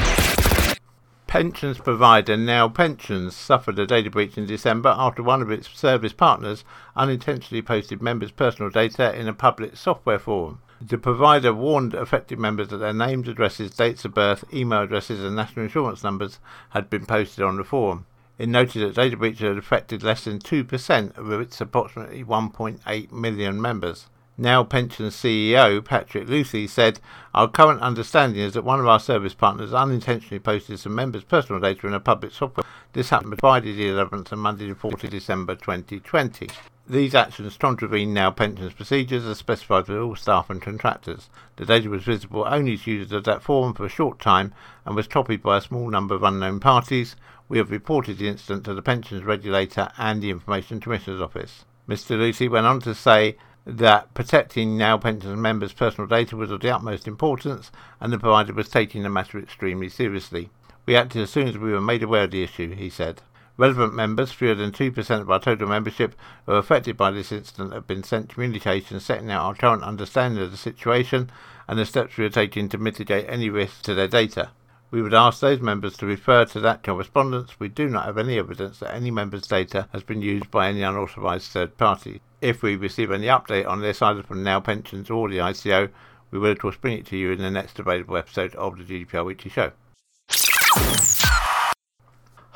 Pensions 1.27 1.77
provider 1.77 2.38
Now 2.38 2.69
Pensions 2.69 3.36
suffered 3.36 3.77
a 3.79 3.86
data 3.86 4.10
breach 4.10 4.38
in 4.38 4.45
December 4.45 4.95
after 4.97 5.21
one 5.21 5.41
of 5.41 5.51
its 5.51 5.67
service 5.67 6.13
partners 6.13 6.63
unintentionally 6.95 7.62
posted 7.62 8.01
members' 8.01 8.31
personal 8.31 8.69
data 8.71 9.13
in 9.13 9.27
a 9.27 9.33
public 9.33 9.75
software 9.75 10.19
forum. 10.19 10.60
The 10.79 10.99
provider 10.99 11.53
warned 11.53 11.95
affected 11.95 12.37
members 12.37 12.67
that 12.67 12.77
their 12.77 12.93
names, 12.93 13.27
addresses, 13.27 13.71
dates 13.71 14.05
of 14.05 14.13
birth, 14.13 14.43
email 14.53 14.81
addresses, 14.83 15.23
and 15.23 15.35
national 15.35 15.65
insurance 15.65 16.03
numbers 16.03 16.39
had 16.69 16.87
been 16.87 17.07
posted 17.07 17.43
on 17.43 17.57
the 17.57 17.63
forum. 17.63 18.05
It 18.37 18.47
noted 18.47 18.87
that 18.87 19.01
data 19.01 19.17
breach 19.17 19.39
had 19.39 19.57
affected 19.57 20.03
less 20.03 20.25
than 20.25 20.37
2% 20.37 21.17
of 21.17 21.31
its 21.31 21.59
approximately 21.59 22.23
1.8 22.23 23.11
million 23.11 23.59
members. 23.59 24.05
Now 24.37 24.63
Pensions 24.63 25.15
CEO 25.15 25.83
Patrick 25.83 26.27
Luthi 26.27 26.69
said, 26.69 26.99
Our 27.33 27.47
current 27.47 27.81
understanding 27.81 28.39
is 28.43 28.53
that 28.53 28.63
one 28.63 28.79
of 28.79 28.85
our 28.85 28.99
service 28.99 29.33
partners 29.33 29.73
unintentionally 29.73 30.37
posted 30.37 30.77
some 30.77 30.93
members' 30.93 31.23
personal 31.23 31.59
data 31.59 31.87
in 31.87 31.95
a 31.95 31.99
public 31.99 32.33
software. 32.33 32.67
This 32.93 33.09
happened 33.09 33.39
Friday 33.39 33.73
the 33.73 33.89
11th 33.89 34.31
and 34.31 34.41
Monday 34.41 34.67
the 34.67 34.75
14th 34.75 35.09
December 35.09 35.55
2020. 35.55 36.49
These 36.89 37.15
actions 37.15 37.58
contravene 37.58 38.13
Now 38.13 38.32
Pensions 38.32 38.71
procedures 38.71 39.26
as 39.26 39.38
specified 39.38 39.88
for 39.88 40.00
all 40.00 40.15
staff 40.15 40.50
and 40.50 40.62
contractors. 40.62 41.30
The 41.58 41.65
data 41.65 41.89
was 41.89 42.06
visible 42.06 42.45
only 42.47 42.78
to 42.78 42.91
users 42.91 43.12
of 43.12 43.26
that 43.26 43.41
forum 43.41 43.73
for 43.73 43.86
a 43.86 43.89
short 43.89 44.19
time 44.19 44.54
and 44.86 44.95
was 44.95 45.06
copied 45.06 45.43
by 45.43 45.58
a 45.58 45.62
small 45.62 45.89
number 45.89 46.15
of 46.15 46.23
unknown 46.23 46.62
parties. 46.62 47.17
We 47.50 47.58
have 47.58 47.71
reported 47.71 48.19
the 48.19 48.30
incident 48.30 48.63
to 48.63 48.73
the 48.73 48.82
Pensions 48.82 49.26
Regulator 49.26 49.89
and 49.97 50.21
the 50.21 50.30
Information 50.30 50.80
Commissioner's 50.80 51.19
Office. 51.19 51.65
Mr. 51.89 52.17
Luthi 52.17 52.50
went 52.50 52.65
on 52.65 52.80
to 52.80 52.95
say 52.95 53.36
that 53.65 54.13
protecting 54.13 54.78
now 54.78 54.97
pensions 54.97 55.38
members' 55.38 55.73
personal 55.73 56.08
data 56.08 56.38
was 56.38 56.52
of 56.52 56.62
the 56.62 56.73
utmost 56.73 57.06
importance, 57.06 57.69
and 58.00 58.13
the 58.13 58.17
provider 58.17 58.54
was 58.54 58.69
taking 58.69 59.04
the 59.04 59.10
matter 59.10 59.38
extremely 59.38 59.89
seriously. 59.89 60.50
We 60.86 60.95
acted 60.95 61.21
as 61.21 61.32
soon 61.32 61.50
as 61.50 61.58
we 61.58 61.73
were 61.73 61.82
made 61.82 62.02
aware 62.02 62.23
of 62.23 62.32
the 62.32 62.43
issue, 62.43 62.73
he 62.73 62.89
said. 62.89 63.21
Relevant 63.57 63.95
members, 63.95 64.31
fewer 64.31 64.53
than 64.53 64.71
2% 64.71 65.19
of 65.19 65.31
our 65.31 65.39
total 65.39 65.67
membership, 65.67 66.15
who 66.45 66.51
are 66.51 66.59
affected 66.59 66.95
by 66.95 67.09
this 67.09 67.31
incident 67.31 67.73
have 67.73 67.87
been 67.87 68.03
sent 68.03 68.29
communications 68.29 69.03
setting 69.03 69.31
out 69.31 69.43
our 69.43 69.55
current 69.55 69.83
understanding 69.83 70.43
of 70.43 70.51
the 70.51 70.57
situation 70.57 71.31
and 71.67 71.79
the 71.79 71.85
steps 71.85 72.17
we 72.17 72.25
are 72.25 72.29
taking 72.29 72.69
to 72.69 72.77
mitigate 72.77 73.25
any 73.27 73.49
risks 73.49 73.81
to 73.81 73.95
their 73.95 74.07
data. 74.07 74.51
We 74.91 75.01
would 75.01 75.13
ask 75.13 75.39
those 75.39 75.59
members 75.59 75.97
to 75.97 76.05
refer 76.05 76.45
to 76.45 76.59
that 76.61 76.83
correspondence. 76.83 77.59
We 77.59 77.67
do 77.67 77.89
not 77.89 78.05
have 78.05 78.17
any 78.17 78.37
evidence 78.37 78.79
that 78.79 78.93
any 78.93 79.11
member's 79.11 79.47
data 79.47 79.89
has 79.91 80.03
been 80.03 80.21
used 80.21 80.49
by 80.51 80.69
any 80.69 80.83
unauthorised 80.83 81.51
third 81.51 81.77
party. 81.77 82.21
If 82.41 82.61
we 82.61 82.75
receive 82.75 83.11
any 83.11 83.27
update 83.27 83.67
on 83.67 83.81
this, 83.81 84.01
either 84.01 84.23
from 84.23 84.43
Now 84.43 84.59
Pensions 84.59 85.09
or 85.09 85.29
the 85.29 85.39
ICO, 85.39 85.89
we 86.29 86.39
will 86.39 86.51
of 86.51 86.59
course 86.59 86.77
bring 86.77 86.99
it 86.99 87.07
to 87.07 87.17
you 87.17 87.31
in 87.31 87.39
the 87.39 87.51
next 87.51 87.79
available 87.79 88.17
episode 88.17 88.55
of 88.55 88.77
the 88.77 88.83
GDPR 88.83 89.25
Weekly 89.25 89.49
Show. 89.49 89.71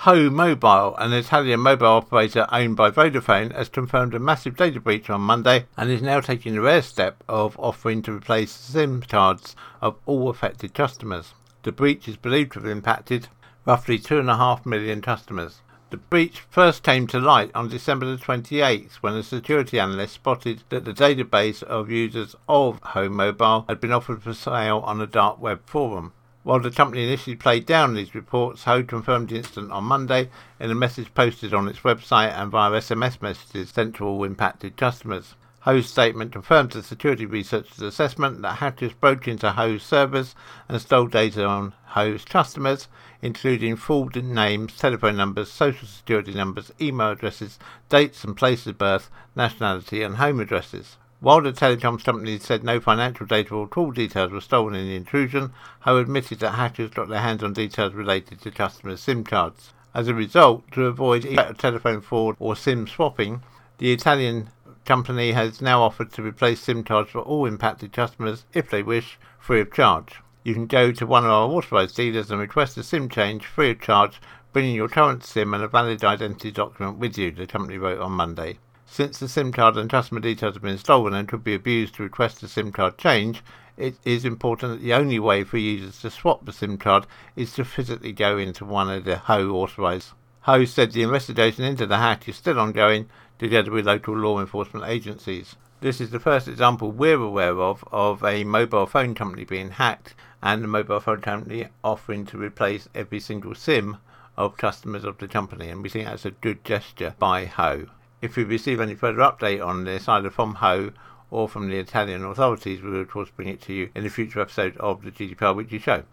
Ho 0.05 0.31
Mobile, 0.31 0.95
an 0.97 1.13
Italian 1.13 1.59
mobile 1.59 1.85
operator 1.85 2.47
owned 2.51 2.75
by 2.75 2.89
Vodafone, 2.89 3.55
has 3.55 3.69
confirmed 3.69 4.15
a 4.15 4.19
massive 4.19 4.57
data 4.57 4.79
breach 4.79 5.11
on 5.11 5.21
Monday 5.21 5.67
and 5.77 5.91
is 5.91 6.01
now 6.01 6.19
taking 6.19 6.55
the 6.55 6.61
rare 6.61 6.81
step 6.81 7.23
of 7.29 7.55
offering 7.59 8.01
to 8.01 8.13
replace 8.13 8.49
SIM 8.51 9.03
cards 9.03 9.55
of 9.79 9.97
all 10.07 10.27
affected 10.27 10.73
customers. 10.73 11.35
The 11.61 11.71
breach 11.71 12.07
is 12.07 12.17
believed 12.17 12.53
to 12.53 12.61
have 12.61 12.67
impacted 12.67 13.27
roughly 13.63 13.99
2.5 13.99 14.65
million 14.65 15.03
customers. 15.03 15.61
The 15.91 15.97
breach 15.97 16.39
first 16.49 16.81
came 16.81 17.05
to 17.05 17.19
light 17.19 17.51
on 17.53 17.69
December 17.69 18.07
the 18.07 18.17
28th 18.17 18.93
when 19.01 19.13
a 19.13 19.21
security 19.21 19.79
analyst 19.79 20.15
spotted 20.15 20.63
that 20.69 20.83
the 20.83 20.93
database 20.93 21.61
of 21.61 21.91
users 21.91 22.35
of 22.49 22.79
Ho 22.81 23.07
Mobile 23.07 23.65
had 23.69 23.79
been 23.79 23.91
offered 23.91 24.23
for 24.23 24.33
sale 24.33 24.79
on 24.79 24.99
a 24.99 25.05
dark 25.05 25.39
web 25.39 25.61
forum. 25.67 26.13
While 26.43 26.60
the 26.60 26.71
company 26.71 27.04
initially 27.04 27.36
played 27.36 27.67
down 27.67 27.93
these 27.93 28.15
reports, 28.15 28.63
Ho 28.63 28.84
confirmed 28.84 29.30
the 29.30 29.36
incident 29.36 29.71
on 29.71 29.84
Monday 29.84 30.32
in 30.60 30.71
a 30.71 30.75
message 30.75 31.13
posted 31.13 31.54
on 31.54 31.67
its 31.67 31.82
website 31.82 32.34
and 32.34 32.49
via 32.49 32.71
SMS 32.71 33.21
messages 33.21 33.69
sent 33.69 33.95
to 33.97 34.06
all 34.06 34.23
impacted 34.23 34.75
customers. 34.75 35.36
Ho's 35.60 35.88
statement 35.88 36.32
confirms 36.32 36.73
the 36.73 36.82
security 36.82 37.27
researcher's 37.27 37.84
assessment 37.84 38.41
that 38.41 38.56
hackers 38.56 38.93
broke 38.93 39.27
into 39.27 39.51
Ho's 39.51 39.84
servers 39.84 40.34
and 40.67 40.82
stole 40.82 41.06
data 41.06 41.45
on 41.45 41.75
Ho's 41.89 42.25
customers, 42.25 42.88
including 43.21 43.75
full 43.75 44.10
names, 44.15 44.75
telephone 44.75 45.17
numbers, 45.17 45.51
social 45.51 45.88
security 45.88 46.34
numbers, 46.34 46.71
email 46.82 47.12
addresses, 47.12 47.60
dates 47.88 48.23
and 48.23 48.36
places 48.36 48.65
of 48.65 48.80
birth, 48.80 49.12
nationality, 49.36 50.01
and 50.01 50.15
home 50.15 50.39
addresses. 50.39 50.97
While 51.21 51.43
the 51.43 51.53
telecoms 51.53 52.03
company 52.03 52.39
said 52.39 52.63
no 52.63 52.79
financial 52.79 53.27
data 53.27 53.53
or 53.53 53.67
call 53.67 53.91
details 53.91 54.31
were 54.31 54.41
stolen 54.41 54.73
in 54.73 54.88
the 54.88 54.95
intrusion, 54.95 55.53
Ho 55.81 55.99
admitted 55.99 56.39
that 56.39 56.55
hackers 56.55 56.89
got 56.89 57.10
their 57.10 57.21
hands 57.21 57.43
on 57.43 57.53
details 57.53 57.93
related 57.93 58.41
to 58.41 58.49
customers' 58.49 59.01
SIM 59.01 59.23
cards. 59.23 59.71
As 59.93 60.07
a 60.07 60.15
result, 60.15 60.63
to 60.71 60.88
avoid 60.88 61.23
either 61.23 61.53
telephone 61.53 62.01
fraud 62.01 62.38
or 62.39 62.55
SIM 62.55 62.88
swapping, 62.88 63.43
the 63.77 63.93
Italian 63.93 64.49
company 64.84 65.34
has 65.34 65.62
now 65.62 65.84
offered 65.84 66.12
to 66.13 66.23
replace 66.23 66.62
SIM 66.62 66.84
cards 66.84 67.12
for 67.12 67.19
all 67.19 67.45
impacted 67.45 67.93
customers 67.93 68.45
if 68.53 68.71
they 68.71 68.81
wish, 68.81 69.19
free 69.38 69.62
of 69.62 69.71
charge. 69.71 70.21
You 70.43 70.55
can 70.55 70.65
go 70.65 70.91
to 70.91 71.05
one 71.05 71.23
of 71.23 71.29
our 71.29 71.49
authorised 71.49 71.97
dealers 71.97 72.31
and 72.31 72.39
request 72.39 72.79
a 72.79 72.84
SIM 72.84 73.10
change 73.10 73.45
free 73.45 73.69
of 73.69 73.79
charge, 73.79 74.19
bringing 74.53 74.73
your 74.73 74.89
current 74.89 75.23
SIM 75.23 75.53
and 75.53 75.63
a 75.63 75.67
valid 75.67 76.03
identity 76.03 76.49
document 76.49 76.97
with 76.97 77.15
you, 77.15 77.29
the 77.29 77.45
company 77.45 77.77
wrote 77.77 78.01
on 78.01 78.13
Monday. 78.13 78.57
Since 78.93 79.19
the 79.19 79.30
SIM 79.30 79.54
card 79.54 79.77
and 79.77 79.89
customer 79.89 80.19
details 80.19 80.56
have 80.56 80.63
been 80.63 80.77
stolen 80.77 81.13
and 81.13 81.25
could 81.25 81.45
be 81.45 81.56
abused 81.56 81.95
to 81.95 82.04
request 82.04 82.43
a 82.43 82.49
SIM 82.49 82.73
card 82.73 82.97
change, 82.97 83.41
it 83.77 83.95
is 84.04 84.25
important 84.25 84.73
that 84.73 84.82
the 84.84 84.93
only 84.93 85.17
way 85.17 85.45
for 85.45 85.58
users 85.58 86.01
to 86.01 86.12
swap 86.12 86.43
the 86.43 86.51
SIM 86.51 86.77
card 86.77 87.08
is 87.38 87.54
to 87.54 87.63
physically 87.63 88.12
go 88.12 88.38
into 88.38 88.65
one 88.65 88.89
of 88.89 89.06
the 89.06 89.15
Ho 89.15 89.51
authorised. 89.51 90.10
Ho 90.41 90.65
said 90.65 90.91
the 90.91 91.04
investigation 91.04 91.63
into 91.63 91.86
the 91.86 91.99
hack 91.99 92.27
is 92.27 92.36
still 92.36 92.60
ongoing 92.60 93.08
together 93.39 93.71
with 93.71 93.88
local 93.88 94.13
law 94.13 94.41
enforcement 94.41 94.86
agencies. 94.86 95.56
This 95.80 96.01
is 96.01 96.10
the 96.10 96.19
first 96.19 96.49
example 96.49 96.91
we're 96.91 97.15
aware 97.15 97.62
of 97.62 97.86
of 97.93 98.21
a 98.25 98.43
mobile 98.43 98.88
phone 98.88 99.15
company 99.15 99.45
being 99.45 99.69
hacked 99.69 100.15
and 100.43 100.62
the 100.62 100.67
mobile 100.67 100.99
phone 100.99 101.21
company 101.21 101.67
offering 101.82 102.25
to 102.25 102.38
replace 102.38 102.89
every 102.93 103.21
single 103.21 103.56
SIM 103.56 103.99
of 104.36 104.58
customers 104.58 105.06
of 105.06 105.17
the 105.19 105.30
company, 105.30 105.69
and 105.69 105.82
we 105.82 105.88
think 105.88 106.08
that's 106.08 106.25
a 106.25 106.32
good 106.32 106.65
gesture 106.65 107.15
by 107.19 107.45
Ho. 107.45 107.86
If 108.21 108.36
we 108.36 108.43
receive 108.43 108.79
any 108.79 108.93
further 108.93 109.17
update 109.19 109.65
on 109.65 109.84
this, 109.84 110.07
either 110.07 110.29
from 110.29 110.53
Ho 110.55 110.91
or 111.31 111.49
from 111.49 111.69
the 111.69 111.77
Italian 111.77 112.23
authorities, 112.23 112.81
we 112.81 112.91
will 112.91 113.01
of 113.01 113.10
course 113.10 113.29
bring 113.36 113.47
it 113.47 113.62
to 113.62 113.73
you 113.73 113.89
in 113.95 114.05
a 114.05 114.10
future 114.10 114.39
episode 114.39 114.77
of 114.77 115.03
the 115.03 115.12
GDPR 115.12 115.55
Weekly 115.55 115.79
Show. 115.79 116.03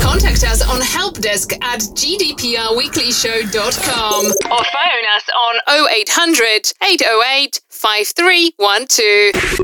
Contact 0.00 0.42
us 0.42 0.68
on 0.68 0.80
helpdesk 0.80 1.52
at 1.62 1.78
gdprweeklyshow.com 1.80 4.26
or 4.26 4.64
phone 4.64 5.06
us 5.14 5.28
on 5.36 5.60
0800 5.68 6.72
808 6.82 7.60
5312. 7.68 9.60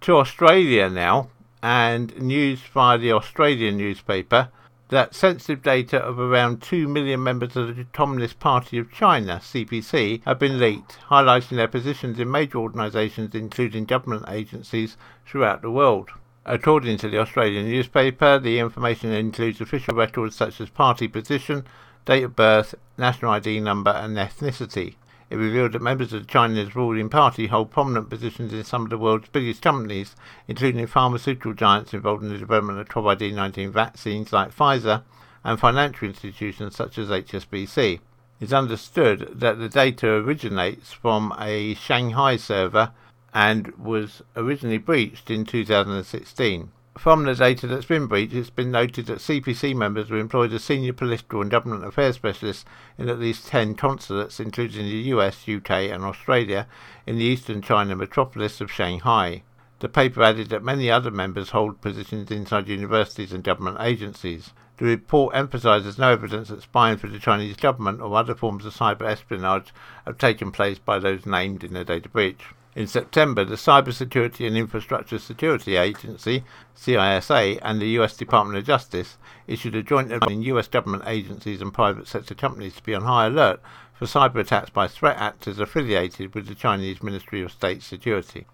To 0.00 0.16
Australia 0.16 0.88
now, 0.88 1.28
and 1.62 2.18
news 2.20 2.60
via 2.72 2.96
the 2.98 3.12
Australian 3.12 3.76
newspaper 3.76 4.48
that 4.94 5.14
sensitive 5.14 5.60
data 5.60 5.98
of 5.98 6.18
around 6.20 6.62
2 6.62 6.86
million 6.86 7.22
members 7.22 7.56
of 7.56 7.76
the 7.76 7.84
Communist 7.92 8.38
Party 8.38 8.78
of 8.78 8.92
China, 8.92 9.40
CPC, 9.42 10.22
have 10.24 10.38
been 10.38 10.58
leaked, 10.58 10.98
highlighting 11.08 11.56
their 11.56 11.68
positions 11.68 12.18
in 12.20 12.30
major 12.30 12.58
organisations 12.58 13.34
including 13.34 13.86
government 13.86 14.24
agencies 14.28 14.96
throughout 15.26 15.62
the 15.62 15.70
world. 15.70 16.10
According 16.46 16.98
to 16.98 17.08
the 17.08 17.18
Australian 17.18 17.68
newspaper, 17.68 18.38
the 18.38 18.58
information 18.60 19.10
includes 19.10 19.60
official 19.60 19.96
records 19.96 20.36
such 20.36 20.60
as 20.60 20.70
party 20.70 21.08
position, 21.08 21.66
date 22.04 22.22
of 22.22 22.36
birth, 22.36 22.74
national 22.96 23.32
ID 23.32 23.60
number, 23.60 23.90
and 23.90 24.16
ethnicity. 24.16 24.94
It 25.30 25.36
revealed 25.36 25.72
that 25.72 25.82
members 25.82 26.12
of 26.12 26.26
China's 26.26 26.76
ruling 26.76 27.08
party 27.08 27.46
hold 27.46 27.70
prominent 27.70 28.10
positions 28.10 28.52
in 28.52 28.62
some 28.64 28.82
of 28.82 28.90
the 28.90 28.98
world's 28.98 29.28
biggest 29.28 29.62
companies, 29.62 30.14
including 30.46 30.86
pharmaceutical 30.86 31.54
giants 31.54 31.94
involved 31.94 32.22
in 32.22 32.28
the 32.28 32.38
development 32.38 32.78
of 32.78 32.88
COVID-19 32.88 33.70
vaccines 33.70 34.32
like 34.32 34.54
Pfizer, 34.54 35.02
and 35.42 35.58
financial 35.58 36.08
institutions 36.08 36.76
such 36.76 36.98
as 36.98 37.08
HSBC. 37.08 38.00
It's 38.40 38.52
understood 38.52 39.30
that 39.34 39.58
the 39.58 39.68
data 39.68 40.08
originates 40.08 40.92
from 40.92 41.32
a 41.38 41.74
Shanghai 41.74 42.36
server 42.36 42.92
and 43.32 43.68
was 43.76 44.22
originally 44.36 44.78
breached 44.78 45.30
in 45.30 45.44
2016. 45.44 46.70
From 46.96 47.24
the 47.24 47.34
data 47.34 47.66
that's 47.66 47.86
been 47.86 48.06
breached, 48.06 48.34
it's 48.34 48.50
been 48.50 48.70
noted 48.70 49.06
that 49.06 49.18
CPC 49.18 49.74
members 49.74 50.10
were 50.10 50.18
employed 50.18 50.52
as 50.52 50.62
senior 50.62 50.92
political 50.92 51.42
and 51.42 51.50
government 51.50 51.84
affairs 51.84 52.14
specialists 52.14 52.64
in 52.96 53.08
at 53.08 53.18
least 53.18 53.48
10 53.48 53.74
consulates, 53.74 54.38
including 54.38 54.84
the 54.86 55.10
US, 55.12 55.48
UK, 55.48 55.70
and 55.90 56.04
Australia, 56.04 56.68
in 57.04 57.18
the 57.18 57.24
eastern 57.24 57.62
China 57.62 57.96
metropolis 57.96 58.60
of 58.60 58.70
Shanghai. 58.70 59.42
The 59.80 59.88
paper 59.88 60.22
added 60.22 60.50
that 60.50 60.62
many 60.62 60.88
other 60.88 61.10
members 61.10 61.50
hold 61.50 61.80
positions 61.80 62.30
inside 62.30 62.68
universities 62.68 63.32
and 63.32 63.42
government 63.42 63.78
agencies. 63.80 64.52
The 64.78 64.84
report 64.84 65.34
emphasises 65.34 65.98
no 65.98 66.12
evidence 66.12 66.48
that 66.48 66.62
spying 66.62 66.98
for 66.98 67.08
the 67.08 67.18
Chinese 67.18 67.56
government 67.56 68.02
or 68.02 68.16
other 68.16 68.36
forms 68.36 68.64
of 68.64 68.72
cyber 68.72 69.02
espionage 69.02 69.74
have 70.06 70.16
taken 70.16 70.52
place 70.52 70.78
by 70.78 71.00
those 71.00 71.26
named 71.26 71.64
in 71.64 71.74
the 71.74 71.84
data 71.84 72.08
breach. 72.08 72.44
In 72.76 72.88
September, 72.88 73.44
the 73.44 73.54
Cybersecurity 73.54 74.46
and 74.46 74.56
Infrastructure 74.56 75.18
Security 75.20 75.76
Agency, 75.76 76.42
CISA, 76.76 77.60
and 77.62 77.80
the 77.80 77.88
U.S. 77.90 78.16
Department 78.16 78.58
of 78.58 78.66
Justice 78.66 79.16
issued 79.46 79.76
a 79.76 79.82
joint 79.82 80.10
in 80.10 80.42
U.S. 80.42 80.66
government 80.66 81.04
agencies 81.06 81.60
and 81.60 81.72
private 81.72 82.08
sector 82.08 82.34
companies 82.34 82.74
to 82.74 82.82
be 82.82 82.94
on 82.94 83.02
high 83.02 83.26
alert 83.26 83.60
for 83.92 84.06
cyber 84.06 84.40
attacks 84.40 84.70
by 84.70 84.88
threat 84.88 85.18
actors 85.18 85.60
affiliated 85.60 86.34
with 86.34 86.48
the 86.48 86.54
Chinese 86.56 87.00
Ministry 87.00 87.42
of 87.42 87.52
State 87.52 87.82
Security. 87.82 88.44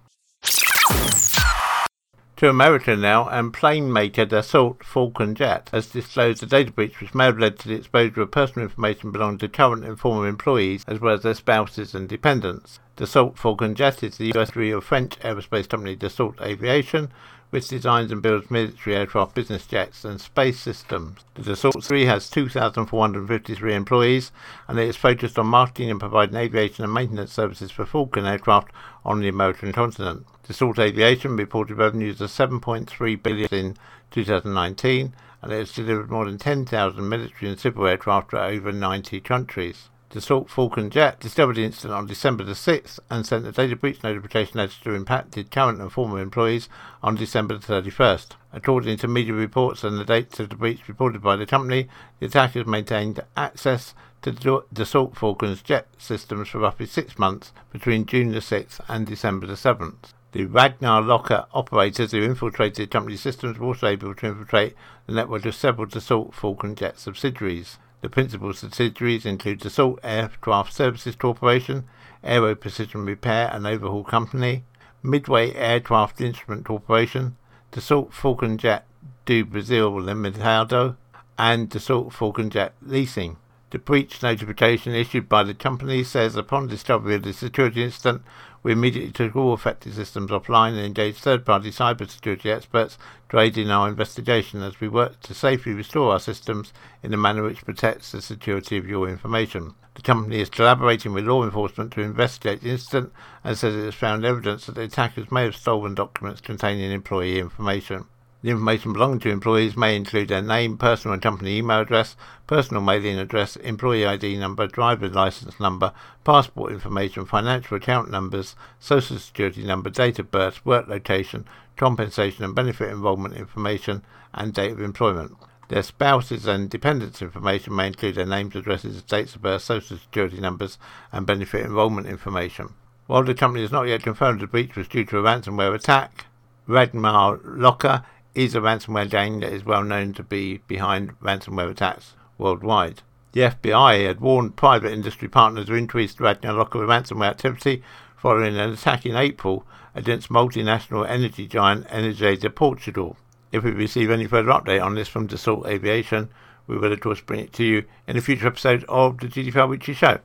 To 2.41 2.49
America 2.49 2.97
now, 2.97 3.29
and 3.29 3.53
plane 3.53 3.93
maker 3.93 4.25
Dassault 4.25 4.83
Falcon 4.83 5.35
Jet 5.35 5.69
has 5.73 5.89
disclosed 5.89 6.43
a 6.43 6.47
data 6.47 6.73
breach 6.73 6.99
which 6.99 7.15
may 7.15 7.27
have 7.27 7.39
led 7.39 7.59
to 7.59 7.69
the 7.69 7.75
exposure 7.75 8.23
of 8.23 8.31
personal 8.31 8.67
information 8.67 9.11
belonging 9.11 9.37
to 9.41 9.49
current 9.51 9.85
and 9.85 10.01
former 10.01 10.27
employees, 10.27 10.83
as 10.89 11.01
well 11.01 11.13
as 11.13 11.23
their 11.23 11.35
spouses 11.35 11.95
and 11.95 12.09
dependents. 12.09 12.81
Dassault 12.97 13.37
Falcon 13.37 13.75
Jet 13.75 14.03
is 14.03 14.17
the 14.17 14.33
US 14.35 14.57
of 14.57 14.85
French 14.85 15.19
aerospace 15.19 15.69
company 15.69 15.95
Dassault 15.95 16.41
Aviation, 16.41 17.13
which 17.51 17.69
designs 17.69 18.11
and 18.11 18.23
builds 18.23 18.51
military 18.51 18.97
aircraft, 18.97 19.35
business 19.35 19.67
jets, 19.67 20.05
and 20.05 20.21
space 20.21 20.59
systems. 20.59 21.21
The 21.35 21.43
Dassault 21.43 21.85
3 21.85 22.07
has 22.07 22.31
2,453 22.31 23.75
employees, 23.75 24.33
and 24.69 24.79
it 24.79 24.89
is 24.89 24.97
focused 24.97 25.39
on 25.39 25.47
marketing 25.47 25.91
and 25.91 26.01
providing 26.01 26.37
aviation 26.37 26.85
and 26.85 26.95
maintenance 26.95 27.33
services 27.33 27.71
for 27.71 27.85
Falcon 27.85 28.25
aircraft 28.25 28.73
on 29.05 29.21
the 29.21 29.29
American 29.29 29.73
continent. 29.73 30.27
Dassault 30.49 30.79
Aviation 30.79 31.37
reported 31.37 31.77
revenues 31.77 32.21
of 32.21 32.31
7.3 32.31 33.23
billion 33.23 33.49
in 33.53 33.77
2019, 34.11 35.15
and 35.43 35.53
it 35.53 35.59
has 35.59 35.73
delivered 35.73 36.11
more 36.11 36.25
than 36.25 36.39
10,000 36.39 37.09
military 37.09 37.51
and 37.51 37.61
civil 37.61 37.87
aircraft 37.87 38.31
to 38.31 38.43
over 38.43 38.73
90 38.73 39.21
countries. 39.21 39.91
Dassault 40.11 40.51
Falcon 40.51 40.91
Jet 40.91 41.21
discovered 41.21 41.55
the 41.55 41.65
incident 41.65 41.95
on 41.95 42.05
December 42.05 42.43
the 42.43 42.55
6th 42.55 42.99
and 43.11 43.25
sent 43.25 43.47
a 43.47 43.53
data 43.53 43.77
breach 43.77 44.03
notification 44.03 44.59
letter 44.59 44.75
to 44.83 44.93
impacted 44.93 45.53
current 45.53 45.81
and 45.81 45.93
former 45.93 46.19
employees 46.19 46.69
on 47.01 47.15
December 47.15 47.57
the 47.57 47.65
31st. 47.65 48.31
According 48.53 48.97
to 48.99 49.07
media 49.07 49.35
reports 49.35 49.85
and 49.85 49.97
the 49.97 50.05
dates 50.05 50.41
of 50.41 50.49
the 50.49 50.57
breach 50.57 50.89
reported 50.89 51.23
by 51.23 51.37
the 51.37 51.47
company, 51.47 51.89
the 52.19 52.27
attackers 52.27 52.67
maintained 52.67 53.21
access 53.37 53.95
to 54.23 54.33
the 54.33 54.65
Dassault 54.75 55.15
Falcon's 55.17 55.63
jet 55.63 55.87
systems 55.97 56.49
for 56.49 56.59
roughly 56.59 56.87
six 56.87 57.17
months 57.17 57.53
between 57.71 58.05
June 58.05 58.33
the 58.33 58.41
6th 58.41 58.81
and 58.89 59.07
December 59.07 59.47
the 59.47 59.53
7th. 59.53 60.13
The 60.33 60.47
Ragnar 60.47 61.03
Locker 61.03 61.47
operators 61.53 62.11
who 62.11 62.23
infiltrated 62.23 62.89
the 62.89 62.91
company's 62.91 63.21
systems 63.21 63.61
were 63.61 63.67
also 63.69 63.87
able 63.87 64.13
to 64.17 64.27
infiltrate 64.27 64.75
the 65.07 65.13
network 65.13 65.47
of 65.47 65.55
several 65.55 65.87
Dassault 65.87 66.35
Falcon 66.35 66.75
Jet 66.75 66.99
subsidiaries. 66.99 67.79
The 68.03 68.09
principal 68.09 68.55
subsidiaries 68.55 69.27
include 69.27 69.61
Dassault 69.61 69.99
Aircraft 70.03 70.73
Services 70.73 71.17
Corporation, 71.17 71.85
Aero 72.25 72.55
Precision 72.55 73.05
Repair 73.05 73.51
and 73.53 73.67
Overhaul 73.67 74.05
Company, 74.05 74.65
Midway 75.03 75.53
Aircraft 75.53 76.21
Instrument 76.21 76.65
Corporation, 76.65 77.37
Dassault 77.73 78.13
Falcon 78.13 78.57
Jet 78.57 78.87
do 79.27 79.45
Brasil 79.45 79.93
Limitado, 79.93 80.97
and 81.39 81.69
Dassault 81.69 82.13
Falcon 82.13 82.49
Jet 82.49 82.73
Leasing. 82.81 83.37
The 83.71 83.79
breach 83.79 84.21
notification 84.21 84.95
issued 84.95 85.29
by 85.29 85.45
the 85.45 85.55
company 85.55 86.03
says 86.03 86.35
upon 86.35 86.67
discovery 86.67 87.15
of 87.15 87.23
the 87.23 87.33
security 87.33 87.85
incident, 87.85 88.23
we 88.65 88.73
immediately 88.73 89.13
took 89.13 89.37
all 89.37 89.53
affected 89.53 89.95
systems 89.95 90.33
offline 90.33 90.71
and 90.71 90.81
engaged 90.81 91.19
third-party 91.19 91.71
cybersecurity 91.71 92.47
experts 92.47 92.99
to 93.29 93.39
aid 93.39 93.57
in 93.57 93.71
our 93.71 93.89
investigation 93.89 94.61
as 94.61 94.81
we 94.81 94.89
work 94.89 95.21
to 95.21 95.35
safely 95.35 95.73
restore 95.73 96.13
our 96.13 96.19
systems 96.19 96.73
in 97.03 97.15
a 97.15 97.17
manner 97.17 97.45
which 97.45 97.65
protects 97.65 98.11
the 98.11 98.21
security 98.21 98.77
of 98.77 98.89
your 98.89 99.09
information. 99.09 99.75
The 99.95 100.03
company 100.03 100.41
is 100.41 100.51
collaborating 100.51 101.13
with 101.13 101.27
law 101.27 101.45
enforcement 101.45 101.93
to 101.93 102.01
investigate 102.01 102.63
the 102.63 102.71
incident 102.71 103.13
and 103.45 103.57
says 103.57 103.77
it 103.77 103.85
has 103.85 103.95
found 103.95 104.25
evidence 104.25 104.67
that 104.67 104.75
the 104.75 104.83
attackers 104.83 105.31
may 105.31 105.45
have 105.45 105.55
stolen 105.55 105.95
documents 105.95 106.41
containing 106.41 106.91
employee 106.91 107.39
information. 107.39 108.07
The 108.43 108.51
information 108.51 108.95
belonging 108.95 109.21
to 109.21 109.31
employees 109.31 109.77
may 109.77 109.95
include 109.95 110.29
their 110.29 110.41
name, 110.41 110.79
personal 110.79 111.13
and 111.13 111.23
company 111.23 111.59
email 111.59 111.81
address, 111.81 112.17
personal 112.47 112.83
mailing 112.83 113.19
address, 113.19 113.57
employee 113.57 114.07
ID 114.07 114.39
number, 114.39 114.67
driver's 114.67 115.13
license 115.15 115.61
number, 115.61 115.93
passport 116.25 116.73
information, 116.73 117.27
financial 117.27 117.77
account 117.77 118.11
numbers, 118.11 118.57
social 118.79 119.19
security 119.19 119.63
number, 119.63 119.91
date 119.91 120.19
of 120.19 120.31
birth, 120.31 120.65
work 120.65 120.89
location, 120.89 121.45
compensation 121.77 122.45
and 122.45 122.55
benefit 122.55 122.89
enrollment 122.89 123.35
information, 123.35 124.03
and 124.33 124.55
date 124.55 124.73
of 124.73 124.81
employment. 124.81 125.37
Their 125.69 125.83
spouses 125.83 126.47
and 126.47 126.71
dependents 126.71 127.21
information 127.21 127.77
may 127.77 127.89
include 127.89 128.15
their 128.15 128.27
names, 128.27 128.57
addresses, 128.57 129.03
dates 129.03 129.35
of 129.35 129.43
birth, 129.43 129.63
social 129.63 129.99
security 129.99 130.41
numbers, 130.41 130.79
and 131.13 131.27
benefit 131.27 131.65
enrollment 131.65 132.07
information. 132.07 132.75
While 133.07 133.25
the 133.25 133.35
company 133.35 133.63
has 133.63 133.71
not 133.73 133.87
yet 133.87 134.03
confirmed 134.03 134.41
the 134.41 134.47
breach 134.47 134.77
was 134.77 134.89
due 134.89 135.05
to 135.05 135.19
a 135.19 135.23
ransomware 135.23 135.75
attack, 135.75 136.25
Ragnar 136.67 137.41
Locker 137.45 138.05
is 138.35 138.55
a 138.55 138.61
ransomware 138.61 139.11
gang 139.11 139.41
that 139.41 139.53
is 139.53 139.65
well 139.65 139.83
known 139.83 140.13
to 140.15 140.23
be 140.23 140.59
behind 140.67 141.19
ransomware 141.21 141.71
attacks 141.71 142.15
worldwide. 142.39 143.03
The 143.33 143.43
FBI 143.43 144.07
had 144.07 144.21
warned 144.21 144.57
private 144.57 144.93
industry 144.93 145.29
partners 145.29 145.69
of 145.69 145.77
increased 145.77 146.21
Ragnar 146.21 146.53
Locker 146.53 146.81
ransomware 146.81 147.31
activity 147.31 147.83
following 148.17 148.57
an 148.57 148.71
attack 148.71 149.07
in 149.07 149.17
April 149.17 149.65
against 149.95 150.29
multinational 150.29 151.09
energy 151.09 151.47
giant 151.47 151.87
Energisa 151.89 152.55
Portugal. 152.55 153.17
If 153.53 153.65
we 153.65 153.71
receive 153.73 154.11
any 154.11 154.27
further 154.27 154.51
update 154.51 154.85
on 154.85 154.95
this 154.95 155.09
from 155.09 155.29
Dassault 155.29 155.67
Aviation, 155.67 156.29
we 156.67 156.79
will 156.79 156.93
of 156.93 157.01
course 157.01 157.21
bring 157.21 157.41
it 157.41 157.53
to 157.55 157.65
you 157.65 157.85
in 158.07 158.17
a 158.17 158.21
future 158.21 158.47
episode 158.47 158.85
of 158.89 159.19
the 159.19 159.27
GDPR 159.27 159.69
Weekly 159.69 159.95
Show. 159.95 160.19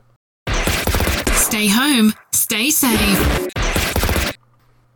Stay 1.32 1.68
home, 1.68 2.12
stay 2.32 2.70
safe. 2.70 3.48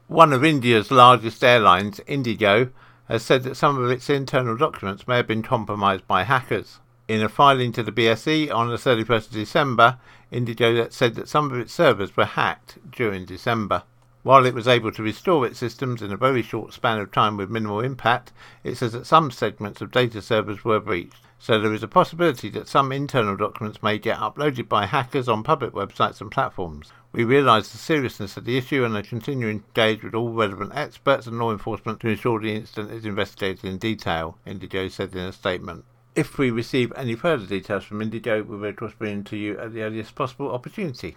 One 0.06 0.32
of 0.32 0.44
India's 0.44 0.90
largest 0.90 1.42
airlines, 1.44 2.00
Indigo, 2.06 2.70
has 3.10 3.24
said 3.24 3.42
that 3.42 3.56
some 3.56 3.76
of 3.76 3.90
its 3.90 4.08
internal 4.08 4.56
documents 4.56 5.08
may 5.08 5.16
have 5.16 5.26
been 5.26 5.42
compromised 5.42 6.06
by 6.06 6.22
hackers. 6.22 6.78
In 7.08 7.20
a 7.22 7.28
filing 7.28 7.72
to 7.72 7.82
the 7.82 7.90
BSE 7.90 8.54
on 8.54 8.68
the 8.68 8.76
31st 8.76 9.26
of 9.26 9.32
December, 9.32 9.98
Indigo 10.30 10.88
said 10.90 11.16
that 11.16 11.28
some 11.28 11.50
of 11.50 11.58
its 11.58 11.72
servers 11.72 12.16
were 12.16 12.24
hacked 12.24 12.78
during 12.92 13.24
December. 13.24 13.82
While 14.22 14.46
it 14.46 14.54
was 14.54 14.68
able 14.68 14.92
to 14.92 15.02
restore 15.02 15.44
its 15.44 15.58
systems 15.58 16.02
in 16.02 16.12
a 16.12 16.16
very 16.16 16.40
short 16.40 16.72
span 16.72 16.98
of 16.98 17.10
time 17.10 17.36
with 17.36 17.50
minimal 17.50 17.80
impact, 17.80 18.32
it 18.62 18.76
says 18.76 18.92
that 18.92 19.06
some 19.06 19.32
segments 19.32 19.80
of 19.80 19.90
data 19.90 20.22
servers 20.22 20.64
were 20.64 20.78
breached. 20.78 21.24
So 21.42 21.58
there 21.58 21.72
is 21.72 21.82
a 21.82 21.88
possibility 21.88 22.50
that 22.50 22.68
some 22.68 22.92
internal 22.92 23.34
documents 23.34 23.82
may 23.82 23.98
get 23.98 24.18
uploaded 24.18 24.68
by 24.68 24.84
hackers 24.84 25.26
on 25.26 25.42
public 25.42 25.72
websites 25.72 26.20
and 26.20 26.30
platforms. 26.30 26.92
We 27.12 27.24
realise 27.24 27.70
the 27.70 27.78
seriousness 27.78 28.36
of 28.36 28.44
the 28.44 28.58
issue 28.58 28.84
and 28.84 28.94
are 28.94 29.02
continuing 29.02 29.60
to 29.60 29.66
engage 29.66 30.04
with 30.04 30.14
all 30.14 30.34
relevant 30.34 30.72
experts 30.74 31.26
and 31.26 31.38
law 31.38 31.50
enforcement 31.50 31.98
to 32.00 32.08
ensure 32.08 32.38
the 32.40 32.54
incident 32.54 32.92
is 32.92 33.06
investigated 33.06 33.64
in 33.64 33.78
detail, 33.78 34.36
Indigo 34.44 34.88
said 34.88 35.14
in 35.14 35.22
a 35.22 35.32
statement. 35.32 35.86
If 36.14 36.36
we 36.36 36.50
receive 36.50 36.92
any 36.94 37.14
further 37.14 37.46
details 37.46 37.84
from 37.84 38.02
Indigo, 38.02 38.42
we 38.42 38.58
will 38.58 38.68
of 38.68 38.76
course 38.76 38.92
bring 38.98 39.24
to 39.24 39.36
you 39.38 39.58
at 39.58 39.72
the 39.72 39.80
earliest 39.80 40.14
possible 40.14 40.52
opportunity. 40.52 41.16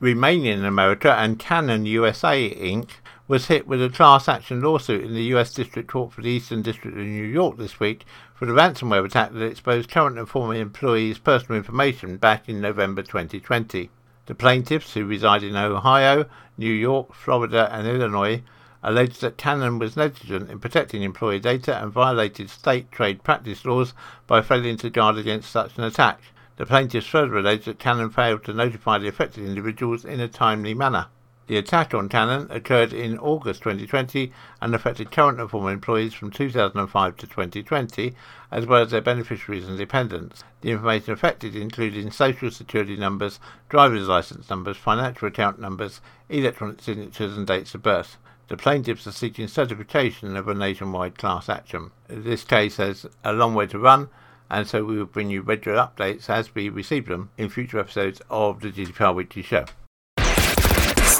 Remaining 0.00 0.46
in 0.46 0.66
America 0.66 1.14
and 1.14 1.38
Canon 1.38 1.86
USA 1.86 2.50
Inc. 2.50 2.90
was 3.26 3.46
hit 3.46 3.66
with 3.66 3.82
a 3.82 3.88
class 3.88 4.28
action 4.28 4.60
lawsuit 4.60 5.02
in 5.02 5.14
the 5.14 5.32
US 5.34 5.54
District 5.54 5.88
Court 5.88 6.12
for 6.12 6.20
the 6.20 6.28
Eastern 6.28 6.60
District 6.60 6.94
of 6.94 7.02
New 7.02 7.24
York 7.24 7.56
this 7.56 7.80
week 7.80 8.04
for 8.34 8.44
the 8.44 8.52
ransomware 8.52 9.02
attack 9.02 9.32
that 9.32 9.42
exposed 9.42 9.90
current 9.90 10.18
and 10.18 10.28
former 10.28 10.54
employees' 10.54 11.16
personal 11.16 11.56
information 11.56 12.18
back 12.18 12.50
in 12.50 12.60
November 12.60 13.02
2020. 13.02 13.88
The 14.26 14.34
plaintiffs, 14.34 14.92
who 14.92 15.06
reside 15.06 15.42
in 15.42 15.56
Ohio, 15.56 16.26
New 16.58 16.70
York, 16.70 17.14
Florida, 17.14 17.70
and 17.72 17.86
Illinois, 17.86 18.42
alleged 18.82 19.22
that 19.22 19.38
Canon 19.38 19.78
was 19.78 19.96
negligent 19.96 20.50
in 20.50 20.58
protecting 20.58 21.02
employee 21.02 21.40
data 21.40 21.82
and 21.82 21.90
violated 21.90 22.50
state 22.50 22.92
trade 22.92 23.22
practice 23.22 23.64
laws 23.64 23.94
by 24.26 24.42
failing 24.42 24.76
to 24.76 24.90
guard 24.90 25.16
against 25.16 25.50
such 25.50 25.78
an 25.78 25.84
attack. 25.84 26.20
The 26.56 26.66
plaintiffs 26.66 27.06
further 27.06 27.38
alleged 27.38 27.64
that 27.64 27.78
Canon 27.78 28.10
failed 28.10 28.44
to 28.44 28.52
notify 28.52 28.98
the 28.98 29.08
affected 29.08 29.46
individuals 29.46 30.04
in 30.04 30.20
a 30.20 30.28
timely 30.28 30.74
manner. 30.74 31.06
The 31.46 31.58
attack 31.58 31.92
on 31.92 32.08
Canon 32.08 32.46
occurred 32.50 32.94
in 32.94 33.18
August 33.18 33.62
2020 33.64 34.32
and 34.62 34.74
affected 34.74 35.10
current 35.10 35.38
and 35.38 35.50
former 35.50 35.72
employees 35.72 36.14
from 36.14 36.30
2005 36.30 37.16
to 37.18 37.26
2020, 37.26 38.14
as 38.50 38.64
well 38.64 38.80
as 38.80 38.92
their 38.92 39.02
beneficiaries 39.02 39.68
and 39.68 39.76
dependents. 39.76 40.42
The 40.62 40.70
information 40.70 41.12
affected 41.12 41.54
included 41.54 42.10
social 42.14 42.50
security 42.50 42.96
numbers, 42.96 43.40
driver's 43.68 44.08
license 44.08 44.48
numbers, 44.48 44.78
financial 44.78 45.28
account 45.28 45.60
numbers, 45.60 46.00
electronic 46.30 46.80
signatures, 46.80 47.36
and 47.36 47.46
dates 47.46 47.74
of 47.74 47.82
birth. 47.82 48.16
The 48.48 48.56
plaintiffs 48.56 49.06
are 49.06 49.12
seeking 49.12 49.48
certification 49.48 50.38
of 50.38 50.48
a 50.48 50.54
nationwide 50.54 51.18
class 51.18 51.50
action. 51.50 51.90
This 52.08 52.44
case 52.44 52.78
has 52.78 53.04
a 53.22 53.34
long 53.34 53.54
way 53.54 53.66
to 53.66 53.78
run, 53.78 54.08
and 54.50 54.66
so 54.66 54.82
we 54.82 54.96
will 54.96 55.04
bring 55.04 55.28
you 55.28 55.42
regular 55.42 55.76
updates 55.78 56.30
as 56.30 56.54
we 56.54 56.70
receive 56.70 57.06
them 57.06 57.28
in 57.36 57.50
future 57.50 57.80
episodes 57.80 58.22
of 58.30 58.60
the 58.60 58.72
GDPR 58.72 59.14
Weekly 59.14 59.42
Show. 59.42 59.66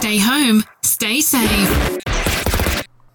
Stay 0.04 0.18
home, 0.18 0.62
stay 0.82 1.22
safe. 1.22 1.98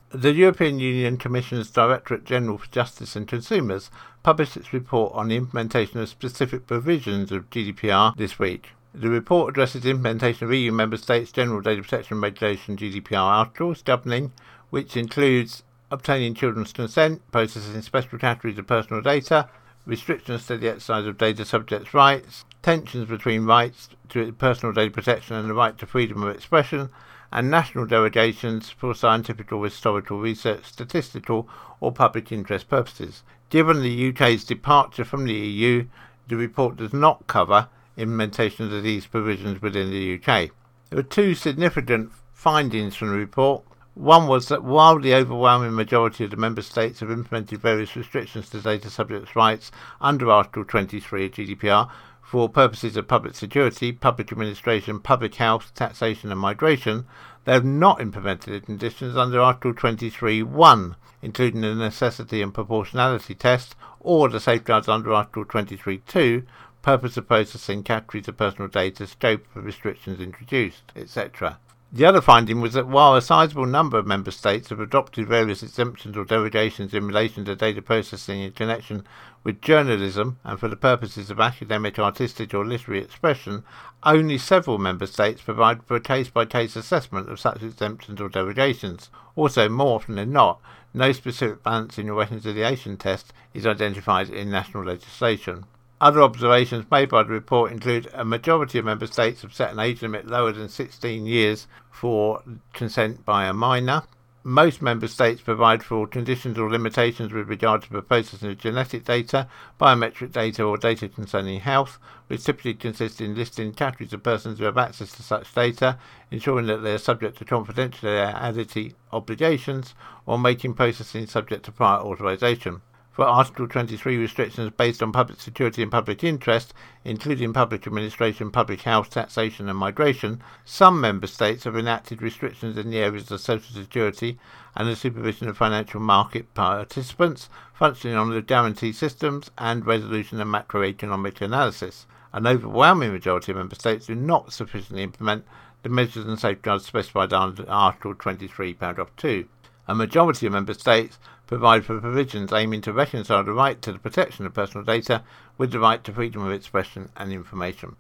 The 0.10 0.34
European 0.34 0.80
Union 0.80 1.17
Commission's 1.17 1.69
Directorate 1.69 2.25
General 2.25 2.58
for 2.58 2.65
Justice 2.71 3.15
and 3.15 3.28
Consumers 3.28 3.91
published 4.23 4.58
its 4.58 4.73
report 4.73 5.13
on 5.13 5.28
the 5.28 5.36
implementation 5.36 5.99
of 5.99 6.10
specific 6.10 6.65
provisions 6.65 7.32
of 7.32 7.47
GDPR 7.52 8.15
this 8.17 8.39
week. 8.39 8.69
The 8.91 9.08
report 9.08 9.52
addresses 9.52 9.84
the 9.84 9.91
implementation 9.91 10.47
of 10.47 10.54
EU 10.56 10.71
member 10.71 10.97
states' 10.97 11.32
General 11.32 11.62
Data 11.62 11.84
Protection 11.84 12.21
Regulation 12.21 12.75
GDPR 12.75 13.21
articles 13.21 13.84
governing, 13.84 14.32
which 14.71 14.97
includes 14.97 15.62
obtaining 15.91 16.34
children's 16.34 16.73
consent, 16.73 17.21
processing 17.32 17.84
special 17.84 18.17
categories 18.17 18.58
of 18.58 18.65
personal 18.65 19.04
data, 19.04 19.47
restrictions 19.89 20.45
to 20.45 20.58
the 20.58 20.69
exercise 20.69 21.06
of 21.06 21.17
data 21.17 21.43
subjects' 21.43 21.93
rights, 21.93 22.45
tensions 22.62 23.10
between 23.10 23.45
rights 23.45 23.89
to 24.10 24.32
personal 24.34 24.71
data 24.71 24.91
protection 24.91 25.36
and 25.36 25.49
the 25.49 25.54
right 25.54 25.78
to 25.80 25.86
freedom 25.88 26.23
of 26.23 26.36
expression, 26.36 26.89
and 27.32 27.49
national 27.49 27.86
derogations 27.86 28.69
for 28.69 28.93
scientific 28.93 29.52
or 29.52 29.63
historical 29.63 30.19
research, 30.19 30.65
statistical, 30.65 31.49
or 31.80 31.91
public 31.91 32.32
interest 32.32 32.69
purposes. 32.69 33.23
Given 33.49 33.82
the 33.82 34.10
UK's 34.10 34.43
departure 34.43 35.04
from 35.04 35.25
the 35.25 35.34
EU, 35.34 35.88
the 36.28 36.38
report 36.38 36.78
does 36.78 36.93
not 36.93 37.25
cover 37.28 37.67
implementation 37.97 38.73
of 38.73 38.84
these 38.84 39.08
provisions 39.08 39.62
within 39.62 39.89
the 39.89 40.15
UK. 40.15 40.52
There 40.89 40.99
are 40.99 41.04
two 41.04 41.36
significant 41.36 42.12
findings 42.32 42.95
from 42.95 43.10
the 43.10 43.15
report. 43.15 43.63
One 43.95 44.28
was 44.28 44.47
that 44.47 44.63
while 44.63 44.99
the 44.99 45.13
overwhelming 45.13 45.75
majority 45.75 46.23
of 46.23 46.32
the 46.32 46.38
member 46.38 46.62
states 46.62 46.99
have 46.99 47.12
implemented 47.12 47.60
various 47.60 47.95
restrictions 47.95 48.49
to 48.49 48.62
data 48.62 48.89
subjects' 48.89 49.36
rights 49.36 49.71
under 49.99 50.30
Article 50.32 50.63
23 50.63 51.25
of 51.25 51.32
GDPR 51.32 51.89
for 52.21 52.47
purposes 52.47 52.95
of 52.95 53.08
public 53.08 53.34
security, 53.34 53.91
public 53.91 54.32
administration, 54.32 54.99
public 54.99 55.34
health, 55.36 55.73
taxation, 55.73 56.32
and 56.32 56.39
migration, 56.39 57.06
they 57.45 57.54
have 57.54 57.65
not 57.65 57.99
implemented 57.99 58.54
the 58.54 58.63
conditions 58.63 59.17
under 59.17 59.41
Article 59.41 59.73
23.1, 59.73 60.95
including 61.23 61.62
the 61.62 61.73
necessity 61.73 62.43
and 62.43 62.54
proportionality 62.54 63.34
test, 63.34 63.75
or 63.99 64.30
the 64.30 64.39
safeguards 64.39 64.88
under 64.88 65.12
Article 65.12 65.43
23.2, 65.43 66.45
purpose 66.84 67.17
of 67.17 67.28
processing 67.28 67.82
categories 67.82 68.28
of 68.28 68.38
personal 68.38 68.67
data, 68.67 69.08
scope 69.08 69.47
of 69.56 69.65
restrictions 69.65 70.19
introduced, 70.19 70.84
etc. 70.95 71.58
The 71.91 72.06
other 72.06 72.21
finding 72.21 72.62
was 72.62 72.73
that 72.73 72.88
while 72.88 73.15
a 73.15 73.21
sizable 73.21 73.65
number 73.65 73.97
of 73.97 74.06
member 74.06 74.30
states 74.30 74.69
have 74.69 74.80
adopted 74.80 75.28
various 75.28 75.63
exemptions 75.63 76.15
or 76.15 76.23
derogations 76.23 76.93
in 76.93 77.08
relation 77.08 77.45
to 77.45 77.56
data 77.56 77.82
processing 77.82 78.41
in 78.41 78.52
connection 78.52 79.08
with 79.43 79.60
journalism 79.60 80.38
and 80.43 80.60
for 80.60 80.67
the 80.67 80.75
purposes 80.75 81.32
of 81.32 81.39
academic, 81.39 81.97
artistic, 81.97 82.54
or 82.54 82.63
literary 82.63 83.02
expression, 83.02 83.63
only 84.04 84.38
several 84.38 84.78
member 84.78 85.08
states 85.08 85.41
provide 85.41 85.84
for 85.84 85.95
a 85.95 85.99
case 85.99 86.30
by 86.30 86.45
case 86.45 86.75
assessment 86.75 87.28
of 87.28 87.39
such 87.39 87.63
exemptions 87.63 88.21
or 88.21 88.30
derogations. 88.30 89.10
Also, 89.36 89.67
more 89.67 89.95
often 89.95 90.13
than 90.13 90.32
not, 90.32 90.62
no 90.93 91.12
specific 91.12 91.63
balancing 91.63 92.08
or 92.08 92.19
reconciliation 92.19 92.97
test 92.97 93.34
is 93.56 93.65
identified 93.65 94.30
in 94.30 94.52
national 94.52 94.84
legislation. 94.84 95.65
Other 96.02 96.22
observations 96.22 96.90
made 96.90 97.10
by 97.10 97.24
the 97.24 97.30
report 97.30 97.74
include 97.74 98.10
a 98.14 98.24
majority 98.24 98.80
of 98.80 98.86
member 98.86 99.06
states 99.06 99.42
have 99.42 99.54
set 99.54 99.74
an 99.74 99.80
age 99.80 100.02
limit 100.02 100.28
lower 100.28 100.54
than 100.54 100.70
16 100.70 101.26
years 101.26 101.68
for 101.92 102.42
consent 102.72 103.26
by 103.26 103.48
a 103.48 103.54
minor. 103.54 104.04
Most 104.42 104.82
member 104.82 105.10
states 105.10 105.42
provide 105.42 105.84
for 105.84 106.08
conditions 106.08 106.58
or 106.58 106.72
limitations 106.72 107.34
with 107.34 107.50
regard 107.50 107.82
to 107.84 107.92
the 107.92 108.02
processing 108.02 108.52
of 108.52 108.58
genetic 108.58 109.04
data, 109.04 109.50
biometric 109.78 110.32
data, 110.32 110.64
or 110.64 110.78
data 110.78 111.10
concerning 111.10 111.60
health, 111.60 112.00
which 112.28 112.46
typically 112.46 112.76
consist 112.76 113.20
in 113.20 113.36
listing 113.36 113.74
categories 113.74 114.14
of 114.14 114.24
persons 114.24 114.58
who 114.58 114.64
have 114.64 114.78
access 114.78 115.12
to 115.12 115.22
such 115.22 115.54
data, 115.54 115.98
ensuring 116.32 116.68
that 116.68 116.78
they 116.78 116.94
are 116.94 116.98
subject 116.98 117.38
to 117.40 117.44
confidentiality 117.44 118.94
obligations, 119.12 119.94
or 120.26 120.40
making 120.40 120.76
processing 120.76 121.28
subject 121.28 121.66
to 121.66 121.74
prior 121.74 122.00
authorization 122.00 122.82
for 123.12 123.26
Article 123.26 123.67
23 123.67 124.17
restrictions 124.17 124.72
based 124.78 125.04
on 125.04 125.12
public 125.12 125.39
security 125.41 125.82
and 125.82 125.91
public 125.91 126.24
interest, 126.24 126.74
including 127.04 127.54
public 127.54 127.86
administration, 127.86 128.52
public 128.52 128.82
health, 128.82 129.10
taxation, 129.10 129.67
and 129.67 129.78
migration, 129.78 130.41
some 130.63 131.02
member 131.02 131.28
states 131.28 131.63
have 131.63 131.76
enacted 131.76 132.22
restrictions 132.22 132.78
in 132.78 132.89
the 132.89 133.00
areas 133.00 133.30
of 133.32 133.41
social 133.41 133.76
security 133.76 134.39
and 134.76 134.88
the 134.88 134.95
supervision 134.95 135.48
of 135.50 135.58
financial 135.58 136.00
market 136.00 136.54
participants, 136.54 137.50
functioning 137.74 138.15
on 138.15 138.30
the 138.30 138.41
guarantee 138.41 138.91
systems, 138.91 139.52
and 139.58 139.86
resolution 139.86 140.39
and 140.39 140.54
macroeconomic 140.54 141.41
analysis. 141.41 142.06
An 142.32 142.45
overwhelming 142.45 143.12
majority 143.12 143.52
of 143.52 143.58
member 143.58 143.76
states 143.76 144.06
do 144.06 144.15
not 144.15 144.54
sufficiently 144.54 145.02
implement 145.04 145.45
the 145.82 145.89
measures 145.89 146.26
and 146.26 146.39
safeguards 146.39 146.86
specified 146.86 147.34
under 147.34 147.67
Article 147.69 148.13
23, 148.13 148.76
paragraph 148.76 149.10
2. 149.17 149.48
A 149.88 149.95
majority 149.95 150.45
of 150.45 150.54
member 150.54 150.76
states 150.76 151.17
provide 151.50 151.84
for 151.84 152.00
provisions 152.00 152.54
aiming 152.54 152.80
to 152.80 152.94
reconcile 152.94 153.44
the 153.44 153.52
right 153.52 153.82
to 153.82 153.92
the 153.92 153.98
protection 153.98 154.46
of 154.46 154.54
personal 154.54 154.86
data 154.86 155.24
with 155.58 155.72
the 155.72 155.80
right 155.80 156.04
to 156.04 156.14
freedom 156.14 156.46
of 156.46 156.52
expression 156.52 157.10
and 157.18 157.34
information. 157.34 157.96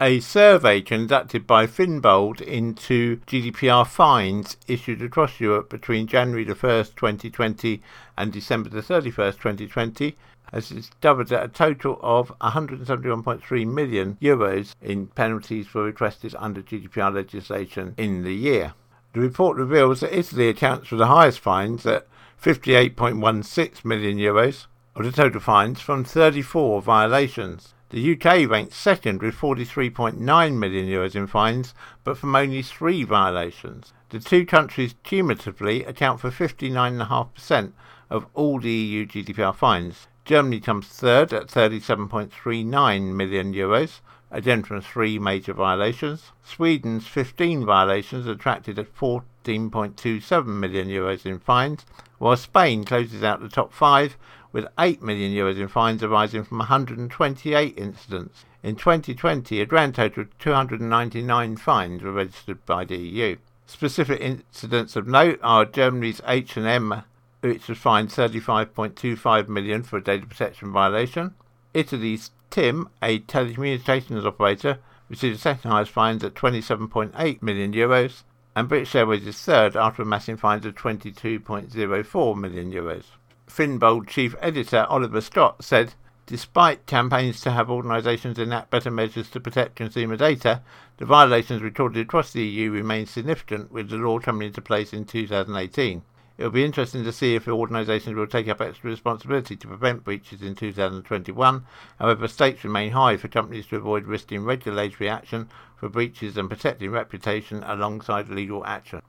A 0.00 0.18
survey 0.18 0.80
conducted 0.80 1.46
by 1.46 1.68
Finbold 1.68 2.40
into 2.40 3.18
GDPR 3.28 3.86
fines 3.86 4.56
issued 4.66 5.00
across 5.00 5.38
Europe 5.38 5.70
between 5.70 6.08
January 6.08 6.42
the 6.42 6.54
1st, 6.54 6.96
2020 6.96 7.80
and 8.16 8.32
December 8.32 8.68
the 8.68 8.80
31st, 8.80 9.36
2020 9.36 10.16
has 10.52 10.68
discovered 10.70 11.28
that 11.28 11.44
a 11.44 11.48
total 11.48 12.00
of 12.02 12.36
171.3 12.40 13.66
million 13.72 14.16
euros 14.20 14.74
in 14.82 15.06
penalties 15.06 15.72
were 15.72 15.84
requested 15.84 16.34
under 16.40 16.60
GDPR 16.60 17.14
legislation 17.14 17.94
in 17.96 18.24
the 18.24 18.34
year. 18.34 18.74
The 19.14 19.20
report 19.20 19.56
reveals 19.56 20.00
that 20.00 20.16
Italy 20.16 20.48
accounts 20.48 20.88
for 20.88 20.96
the 20.96 21.06
highest 21.06 21.40
fines 21.40 21.86
at 21.86 22.06
58.16 22.42 23.84
million 23.84 24.18
euros 24.18 24.66
of 24.94 25.04
the 25.04 25.12
total 25.12 25.40
fines 25.40 25.80
from 25.80 26.04
34 26.04 26.82
violations. 26.82 27.74
The 27.90 28.12
UK 28.12 28.48
ranks 28.48 28.76
second 28.76 29.22
with 29.22 29.34
43.9 29.34 30.18
million 30.58 30.86
euros 30.86 31.14
in 31.14 31.26
fines, 31.26 31.72
but 32.04 32.18
from 32.18 32.36
only 32.36 32.60
three 32.62 33.02
violations. 33.02 33.94
The 34.10 34.20
two 34.20 34.44
countries 34.44 34.94
cumulatively 35.04 35.84
account 35.84 36.20
for 36.20 36.30
59.5% 36.30 37.72
of 38.10 38.26
all 38.34 38.60
the 38.60 38.70
EU 38.70 39.06
GDPR 39.06 39.54
fines. 39.54 40.06
Germany 40.26 40.60
comes 40.60 40.86
third 40.86 41.32
at 41.32 41.46
37.39 41.46 43.14
million 43.14 43.54
euros, 43.54 44.00
Argentina's 44.30 44.86
three 44.86 45.18
major 45.18 45.54
violations. 45.54 46.32
Sweden's 46.42 47.06
15 47.06 47.64
violations 47.64 48.26
attracted 48.26 48.76
14.27 48.76 50.46
million 50.46 50.88
euros 50.88 51.24
in 51.24 51.38
fines, 51.38 51.86
while 52.18 52.36
Spain 52.36 52.84
closes 52.84 53.22
out 53.22 53.40
the 53.40 53.48
top 53.48 53.72
five 53.72 54.16
with 54.52 54.66
8 54.78 55.02
million 55.02 55.32
euros 55.32 55.58
in 55.58 55.68
fines 55.68 56.02
arising 56.02 56.44
from 56.44 56.58
128 56.58 57.78
incidents. 57.78 58.44
In 58.62 58.76
2020, 58.76 59.60
a 59.60 59.66
grand 59.66 59.94
total 59.94 60.24
of 60.24 60.38
299 60.38 61.56
fines 61.56 62.02
were 62.02 62.12
registered 62.12 62.64
by 62.66 62.84
the 62.84 62.96
EU. 62.96 63.36
Specific 63.66 64.20
incidents 64.20 64.96
of 64.96 65.06
note 65.06 65.38
are 65.42 65.64
Germany's 65.64 66.20
H&M, 66.26 67.02
which 67.40 67.68
was 67.68 67.78
fined 67.78 68.08
35.25 68.08 69.48
million 69.48 69.82
for 69.82 69.98
a 69.98 70.02
data 70.02 70.26
protection 70.26 70.72
violation. 70.72 71.34
Italy's 71.74 72.30
Tim, 72.50 72.88
a 73.02 73.20
telecommunications 73.20 74.24
operator, 74.24 74.78
received 75.08 75.36
the 75.36 75.40
second 75.40 75.70
highest 75.70 75.90
fines 75.90 76.24
at 76.24 76.34
27.8 76.34 77.42
million 77.42 77.72
euros, 77.72 78.22
and 78.56 78.68
British 78.68 78.94
Airways 78.94 79.26
is 79.26 79.40
third 79.40 79.76
after 79.76 80.02
amassing 80.02 80.36
fines 80.36 80.66
of 80.66 80.74
22.04 80.74 82.36
million 82.36 82.72
euros. 82.72 83.04
Finbold 83.46 84.08
chief 84.08 84.34
editor 84.40 84.86
Oliver 84.88 85.20
Scott 85.20 85.62
said, 85.62 85.94
Despite 86.26 86.84
campaigns 86.84 87.40
to 87.40 87.52
have 87.52 87.70
organisations 87.70 88.38
enact 88.38 88.70
better 88.70 88.90
measures 88.90 89.30
to 89.30 89.40
protect 89.40 89.76
consumer 89.76 90.16
data, 90.16 90.60
the 90.98 91.06
violations 91.06 91.62
recorded 91.62 92.02
across 92.02 92.32
the 92.32 92.44
EU 92.44 92.70
remain 92.70 93.06
significant, 93.06 93.72
with 93.72 93.88
the 93.88 93.96
law 93.96 94.18
coming 94.18 94.48
into 94.48 94.60
place 94.60 94.92
in 94.92 95.06
2018. 95.06 96.02
It 96.38 96.44
will 96.44 96.52
be 96.52 96.64
interesting 96.64 97.02
to 97.02 97.12
see 97.12 97.34
if 97.34 97.48
organisations 97.48 98.14
will 98.14 98.28
take 98.28 98.46
up 98.48 98.60
extra 98.60 98.90
responsibility 98.90 99.56
to 99.56 99.66
prevent 99.66 100.04
breaches 100.04 100.40
in 100.40 100.54
2021. 100.54 101.66
However, 101.98 102.28
stakes 102.28 102.62
remain 102.62 102.92
high 102.92 103.16
for 103.16 103.26
companies 103.26 103.66
to 103.66 103.74
avoid 103.76 104.06
risking 104.06 104.44
regulatory 104.44 105.10
action 105.10 105.48
for 105.76 105.88
breaches 105.88 106.36
and 106.36 106.48
protecting 106.48 106.92
reputation 106.92 107.64
alongside 107.64 108.28
legal 108.28 108.64
action. 108.64 109.02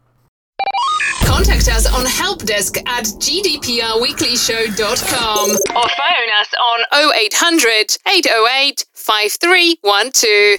Contact 1.22 1.68
us 1.68 1.86
on 1.86 2.06
helpdesk 2.06 2.80
at 2.88 3.06
gdprweeklyshow.com 3.06 5.50
or 5.50 5.88
phone 5.88 6.30
us 6.42 6.52
on 6.62 6.84
0800 7.14 7.98
808 8.08 8.86
5312. 8.94 10.58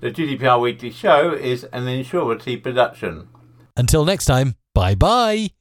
The 0.00 0.10
GDPR 0.10 0.60
Weekly 0.60 0.90
Show 0.90 1.32
is 1.32 1.64
an 1.72 1.86
Insurity 1.86 2.62
production. 2.62 3.28
Until 3.76 4.04
next 4.04 4.26
time, 4.26 4.56
bye 4.80 4.94
bye. 4.94 5.59